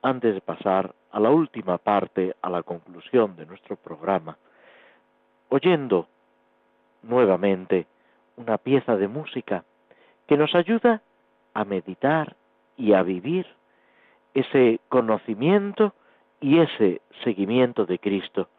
antes 0.03 0.35
de 0.35 0.41
pasar 0.41 0.93
a 1.11 1.19
la 1.19 1.31
última 1.31 1.79
parte, 1.79 2.35
a 2.39 2.51
la 2.51 2.61
conclusión 2.61 3.35
de 3.35 3.47
nuestro 3.47 3.77
programa, 3.77 4.37
oyendo 5.49 6.07
nuevamente 7.01 7.87
una 8.37 8.57
pieza 8.57 8.95
de 8.95 9.07
música 9.07 9.63
que 10.27 10.37
nos 10.37 10.55
ayuda 10.55 11.01
a 11.53 11.65
meditar 11.65 12.35
y 12.77 12.93
a 12.93 13.03
vivir 13.03 13.45
ese 14.33 14.79
conocimiento 14.89 15.93
y 16.41 16.59
ese 16.59 17.01
seguimiento 17.23 17.85
de 17.85 17.99
Cristo 17.99 18.49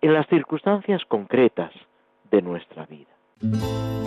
en 0.00 0.14
las 0.14 0.26
circunstancias 0.28 1.04
concretas 1.06 1.72
de 2.30 2.42
nuestra 2.42 2.86
vida. 2.86 4.01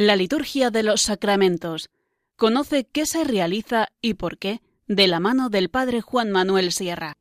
La 0.00 0.14
liturgia 0.14 0.70
de 0.70 0.84
los 0.84 1.02
sacramentos. 1.02 1.90
Conoce 2.36 2.86
qué 2.94 3.04
se 3.04 3.24
realiza 3.24 3.88
y 4.00 4.14
por 4.14 4.38
qué 4.38 4.60
de 4.86 5.08
la 5.08 5.18
mano 5.18 5.48
del 5.48 5.70
Padre 5.70 6.02
Juan 6.02 6.30
Manuel 6.30 6.70
Sierra. 6.70 7.14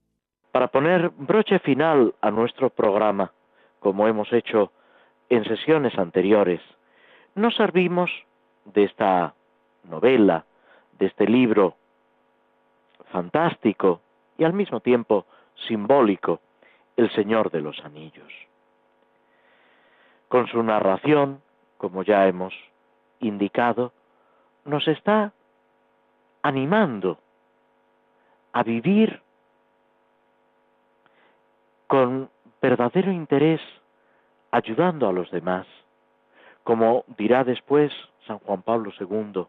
Para 0.51 0.67
poner 0.67 1.09
broche 1.09 1.57
final 1.57 2.13
a 2.21 2.29
nuestro 2.29 2.69
programa, 2.69 3.33
como 3.79 4.07
hemos 4.07 4.31
hecho 4.31 4.73
en 5.27 5.43
sesiones 5.45 5.97
anteriores, 5.97 6.61
nos 7.33 7.55
servimos 7.55 8.11
de 8.65 8.83
esta 8.83 9.33
novela, 9.83 10.45
de 10.99 11.07
este 11.07 11.25
libro 11.25 11.77
fantástico 13.11 14.01
y 14.37 14.43
al 14.43 14.53
mismo 14.53 14.81
tiempo 14.81 15.25
simbólico, 15.67 16.41
El 16.95 17.11
Señor 17.15 17.49
de 17.49 17.61
los 17.61 17.79
Anillos. 17.83 18.31
Con 20.27 20.45
su 20.45 20.61
narración, 20.61 21.41
como 21.77 22.03
ya 22.03 22.27
hemos 22.27 22.53
indicado, 23.19 23.91
nos 24.65 24.87
está 24.87 25.31
animando 26.41 27.17
a 28.53 28.63
vivir 28.63 29.21
con 31.87 32.29
verdadero 32.61 33.11
interés, 33.11 33.61
ayudando 34.51 35.07
a 35.07 35.13
los 35.13 35.29
demás, 35.31 35.67
como 36.63 37.05
dirá 37.17 37.43
después 37.43 37.91
San 38.25 38.39
Juan 38.39 38.61
Pablo 38.61 38.91
II, 38.99 39.45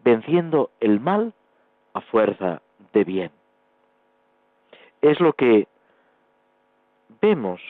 venciendo 0.00 0.70
el 0.80 1.00
mal 1.00 1.32
a 1.94 2.00
fuerza 2.00 2.62
de 2.92 3.04
bien. 3.04 3.30
Es 5.00 5.20
lo 5.20 5.32
que 5.34 5.68
vemos 7.20 7.60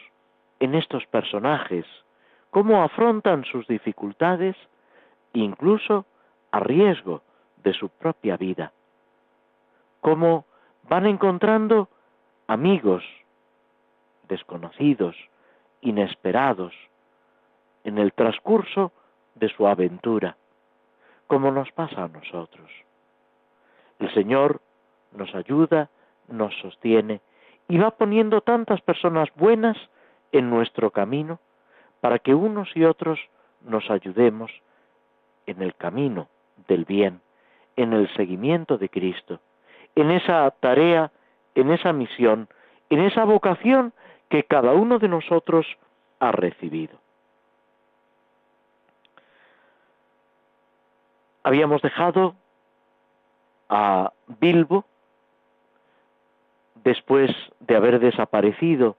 en 0.61 0.75
estos 0.75 1.07
personajes, 1.07 1.85
cómo 2.51 2.83
afrontan 2.83 3.45
sus 3.45 3.67
dificultades, 3.67 4.57
incluso 5.33 6.07
a 6.51 6.61
riesgo 6.61 7.23
de 7.63 7.73
su 7.75 7.89
propia 7.89 8.37
vida, 8.37 8.73
cómo 10.01 10.47
van 10.89 11.07
encontrando 11.07 11.89
amigos 12.47 13.05
desconocidos, 14.29 15.17
inesperados, 15.81 16.73
en 17.85 17.99
el 17.99 18.13
transcurso 18.13 18.93
de 19.35 19.49
su 19.49 19.67
aventura, 19.67 20.37
como 21.27 21.51
nos 21.51 21.71
pasa 21.73 22.05
a 22.05 22.09
nosotros. 22.09 22.71
El 23.99 24.13
Señor 24.15 24.61
nos 25.13 25.35
ayuda, 25.35 25.89
nos 26.29 26.55
sostiene 26.61 27.21
y 27.69 27.79
va 27.79 27.91
poniendo 27.93 28.41
tantas 28.41 28.81
personas 28.83 29.29
buenas 29.37 29.77
en 30.33 30.51
nuestro 30.51 30.91
camino 30.91 31.39
para 32.01 32.19
que 32.19 32.35
unos 32.35 32.69
y 32.75 32.85
otros 32.85 33.19
nos 33.63 33.91
ayudemos 33.91 34.51
en 35.47 35.63
el 35.63 35.75
camino 35.75 36.29
del 36.69 36.85
bien, 36.85 37.21
en 37.77 37.93
el 37.93 38.13
seguimiento 38.15 38.79
de 38.79 38.89
Cristo, 38.89 39.41
en 39.95 40.11
esa 40.11 40.51
tarea, 40.61 41.11
en 41.55 41.71
esa 41.71 41.93
misión, 41.93 42.49
en 42.91 43.01
esa 43.01 43.25
vocación 43.25 43.93
que 44.29 44.45
cada 44.45 44.73
uno 44.73 44.99
de 44.99 45.09
nosotros 45.09 45.67
ha 46.21 46.33
recibido. 46.33 46.99
Habíamos 51.43 51.81
dejado 51.83 52.35
a 53.69 54.13
Bilbo 54.41 54.85
después 56.85 57.31
de 57.61 57.77
haber 57.77 58.01
desaparecido 58.01 58.97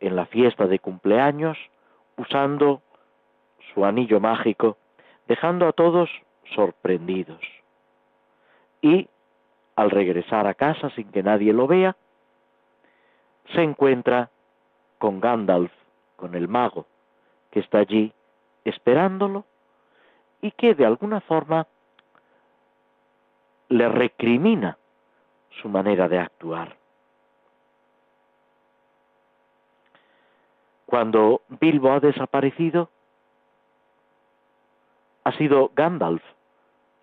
en 0.00 0.16
la 0.16 0.26
fiesta 0.26 0.66
de 0.66 0.78
cumpleaños 0.78 1.58
usando 2.16 2.82
su 3.72 3.84
anillo 3.84 4.20
mágico, 4.20 4.76
dejando 5.28 5.66
a 5.66 5.72
todos 5.72 6.10
sorprendidos. 6.54 7.40
Y 8.80 9.08
al 9.74 9.90
regresar 9.90 10.46
a 10.46 10.54
casa 10.54 10.90
sin 10.90 11.10
que 11.10 11.22
nadie 11.22 11.52
lo 11.52 11.66
vea, 11.66 11.96
se 13.54 13.62
encuentra 13.62 14.30
con 14.98 15.20
Gandalf, 15.20 15.72
con 16.16 16.34
el 16.34 16.48
mago, 16.48 16.86
que 17.50 17.60
está 17.60 17.78
allí 17.78 18.12
esperándolo 18.64 19.44
y 20.40 20.50
que 20.52 20.74
de 20.74 20.86
alguna 20.86 21.20
forma 21.20 21.66
le 23.68 23.88
recrimina 23.88 24.78
su 25.60 25.68
manera 25.68 26.08
de 26.08 26.18
actuar. 26.18 26.76
Cuando 30.86 31.42
Bilbo 31.60 31.90
ha 31.92 32.00
desaparecido, 32.00 32.90
ha 35.24 35.32
sido 35.32 35.72
Gandalf 35.74 36.22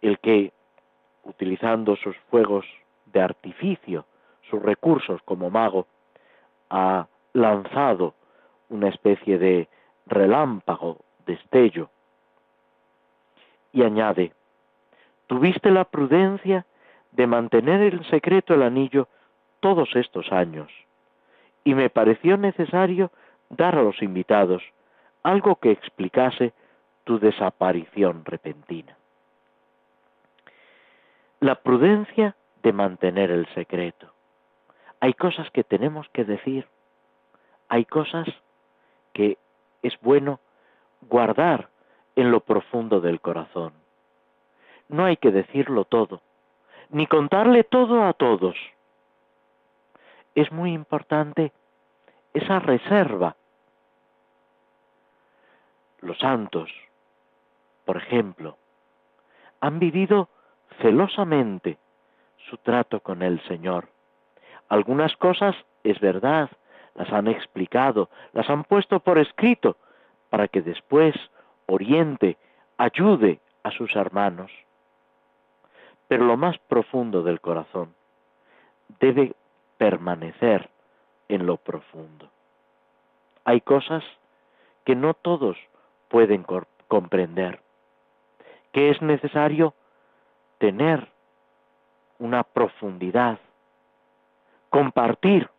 el 0.01 0.19
que, 0.19 0.53
utilizando 1.23 1.95
sus 1.97 2.15
fuegos 2.29 2.65
de 3.07 3.21
artificio, 3.21 4.05
sus 4.49 4.61
recursos 4.61 5.21
como 5.23 5.49
mago, 5.49 5.87
ha 6.69 7.07
lanzado 7.33 8.13
una 8.69 8.87
especie 8.87 9.37
de 9.37 9.67
relámpago, 10.05 10.99
destello, 11.25 11.89
y 13.73 13.83
añade, 13.83 14.33
tuviste 15.27 15.71
la 15.71 15.83
prudencia 15.85 16.65
de 17.11 17.27
mantener 17.27 17.93
en 17.93 18.03
secreto 18.05 18.53
el 18.53 18.63
anillo 18.63 19.07
todos 19.59 19.95
estos 19.95 20.31
años, 20.31 20.71
y 21.63 21.73
me 21.73 21.89
pareció 21.89 22.37
necesario 22.37 23.11
dar 23.53 23.75
a 23.75 23.83
los 23.83 24.01
invitados 24.01 24.61
algo 25.23 25.55
que 25.55 25.71
explicase 25.71 26.53
tu 27.03 27.19
desaparición 27.19 28.25
repentina. 28.25 28.97
La 31.39 31.55
prudencia 31.55 32.35
de 32.61 32.73
mantener 32.73 33.31
el 33.31 33.45
secreto. 33.53 34.11
Hay 34.99 35.13
cosas 35.13 35.49
que 35.51 35.63
tenemos 35.63 36.07
que 36.09 36.23
decir, 36.23 36.67
hay 37.67 37.85
cosas 37.85 38.27
que 39.11 39.37
es 39.81 39.99
bueno 40.01 40.39
guardar 41.01 41.69
en 42.15 42.31
lo 42.31 42.39
profundo 42.39 43.01
del 43.01 43.19
corazón. 43.19 43.73
No 44.87 45.05
hay 45.05 45.17
que 45.17 45.31
decirlo 45.31 45.85
todo, 45.85 46.21
ni 46.89 47.07
contarle 47.07 47.63
todo 47.63 48.03
a 48.03 48.13
todos. 48.13 48.55
Es 50.35 50.51
muy 50.51 50.73
importante 50.73 51.51
esa 52.33 52.59
reserva. 52.59 53.35
Los 56.03 56.17
santos, 56.19 56.69
por 57.85 57.95
ejemplo, 57.95 58.57
han 59.61 59.79
vivido 59.79 60.27
celosamente 60.81 61.77
su 62.49 62.57
trato 62.57 62.99
con 62.99 63.21
el 63.21 63.41
Señor. 63.47 63.87
Algunas 64.67 65.15
cosas, 65.15 65.55
es 65.85 65.97
verdad, 66.01 66.49
las 66.95 67.09
han 67.13 67.29
explicado, 67.29 68.09
las 68.33 68.49
han 68.49 68.65
puesto 68.65 68.99
por 68.99 69.17
escrito, 69.17 69.77
para 70.29 70.49
que 70.49 70.61
después 70.61 71.15
oriente, 71.67 72.35
ayude 72.77 73.39
a 73.63 73.71
sus 73.71 73.95
hermanos. 73.95 74.51
Pero 76.09 76.25
lo 76.25 76.35
más 76.35 76.57
profundo 76.67 77.23
del 77.23 77.39
corazón 77.39 77.95
debe 78.99 79.35
permanecer 79.77 80.69
en 81.29 81.45
lo 81.45 81.55
profundo. 81.55 82.29
Hay 83.45 83.61
cosas 83.61 84.03
que 84.83 84.95
no 84.95 85.13
todos 85.13 85.57
pueden 86.13 86.45
comprender, 86.87 87.59
que 88.71 88.91
es 88.91 89.01
necesario 89.01 89.73
tener 90.59 91.07
una 92.19 92.43
profundidad, 92.43 93.39
compartir 94.69 95.49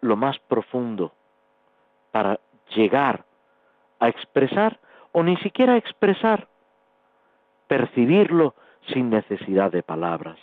lo 0.00 0.16
más 0.16 0.40
profundo 0.40 1.12
para 2.10 2.40
llegar 2.74 3.24
a 4.00 4.08
expresar 4.08 4.80
o 5.12 5.22
ni 5.22 5.36
siquiera 5.36 5.76
expresar, 5.76 6.48
percibirlo 7.68 8.56
sin 8.88 9.08
necesidad 9.08 9.70
de 9.70 9.84
palabras. 9.84 10.40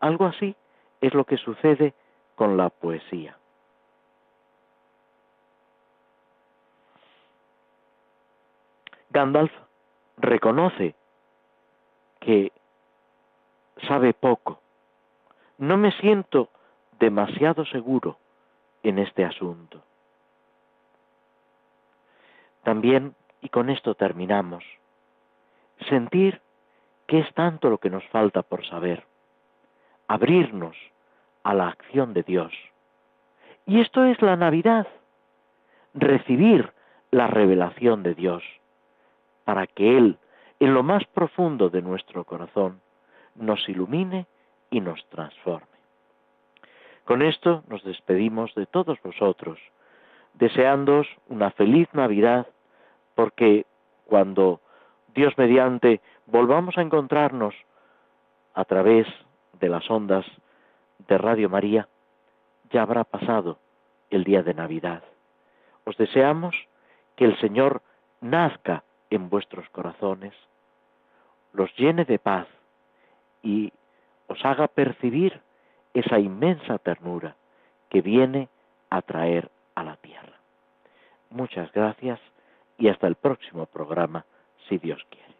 Algo 0.00 0.26
así 0.26 0.56
es 1.00 1.14
lo 1.14 1.26
que 1.26 1.36
sucede 1.36 1.94
con 2.34 2.56
la 2.56 2.70
poesía. 2.70 3.39
Gandalf 9.10 9.52
reconoce 10.18 10.94
que 12.20 12.52
sabe 13.88 14.14
poco. 14.14 14.60
No 15.58 15.76
me 15.76 15.92
siento 15.92 16.48
demasiado 16.98 17.64
seguro 17.66 18.18
en 18.82 18.98
este 18.98 19.24
asunto. 19.24 19.82
También, 22.62 23.14
y 23.40 23.48
con 23.48 23.70
esto 23.70 23.94
terminamos, 23.94 24.64
sentir 25.88 26.40
que 27.06 27.20
es 27.20 27.34
tanto 27.34 27.70
lo 27.70 27.78
que 27.78 27.90
nos 27.90 28.04
falta 28.08 28.42
por 28.42 28.64
saber, 28.66 29.04
abrirnos 30.06 30.76
a 31.42 31.54
la 31.54 31.68
acción 31.68 32.12
de 32.12 32.22
Dios. 32.22 32.52
Y 33.66 33.80
esto 33.80 34.04
es 34.04 34.20
la 34.22 34.36
Navidad, 34.36 34.86
recibir 35.94 36.72
la 37.10 37.26
revelación 37.26 38.02
de 38.02 38.14
Dios, 38.14 38.44
para 39.50 39.66
que 39.66 39.98
Él, 39.98 40.16
en 40.60 40.74
lo 40.74 40.84
más 40.84 41.04
profundo 41.06 41.70
de 41.70 41.82
nuestro 41.82 42.22
corazón, 42.22 42.80
nos 43.34 43.68
ilumine 43.68 44.26
y 44.70 44.80
nos 44.80 45.04
transforme. 45.08 45.66
Con 47.04 47.20
esto 47.20 47.64
nos 47.66 47.82
despedimos 47.82 48.54
de 48.54 48.66
todos 48.66 49.02
vosotros, 49.02 49.58
deseándoos 50.34 51.08
una 51.26 51.50
feliz 51.50 51.88
Navidad, 51.94 52.46
porque 53.16 53.66
cuando 54.04 54.60
Dios 55.16 55.36
mediante 55.36 56.00
volvamos 56.26 56.78
a 56.78 56.82
encontrarnos 56.82 57.56
a 58.54 58.64
través 58.66 59.08
de 59.58 59.68
las 59.68 59.90
ondas 59.90 60.26
de 61.08 61.18
Radio 61.18 61.48
María, 61.48 61.88
ya 62.70 62.82
habrá 62.82 63.02
pasado 63.02 63.58
el 64.10 64.22
día 64.22 64.44
de 64.44 64.54
Navidad. 64.54 65.02
Os 65.86 65.96
deseamos 65.96 66.54
que 67.16 67.24
el 67.24 67.36
Señor 67.40 67.82
nazca 68.20 68.84
en 69.10 69.28
vuestros 69.28 69.68
corazones, 69.70 70.32
los 71.52 71.74
llene 71.76 72.04
de 72.04 72.18
paz 72.18 72.46
y 73.42 73.72
os 74.28 74.44
haga 74.44 74.68
percibir 74.68 75.40
esa 75.94 76.18
inmensa 76.18 76.78
ternura 76.78 77.36
que 77.88 78.00
viene 78.00 78.48
a 78.88 79.02
traer 79.02 79.50
a 79.74 79.82
la 79.82 79.96
tierra. 79.96 80.38
Muchas 81.30 81.70
gracias 81.72 82.20
y 82.78 82.88
hasta 82.88 83.06
el 83.06 83.16
próximo 83.16 83.66
programa, 83.66 84.24
si 84.68 84.78
Dios 84.78 85.04
quiere. 85.10 85.39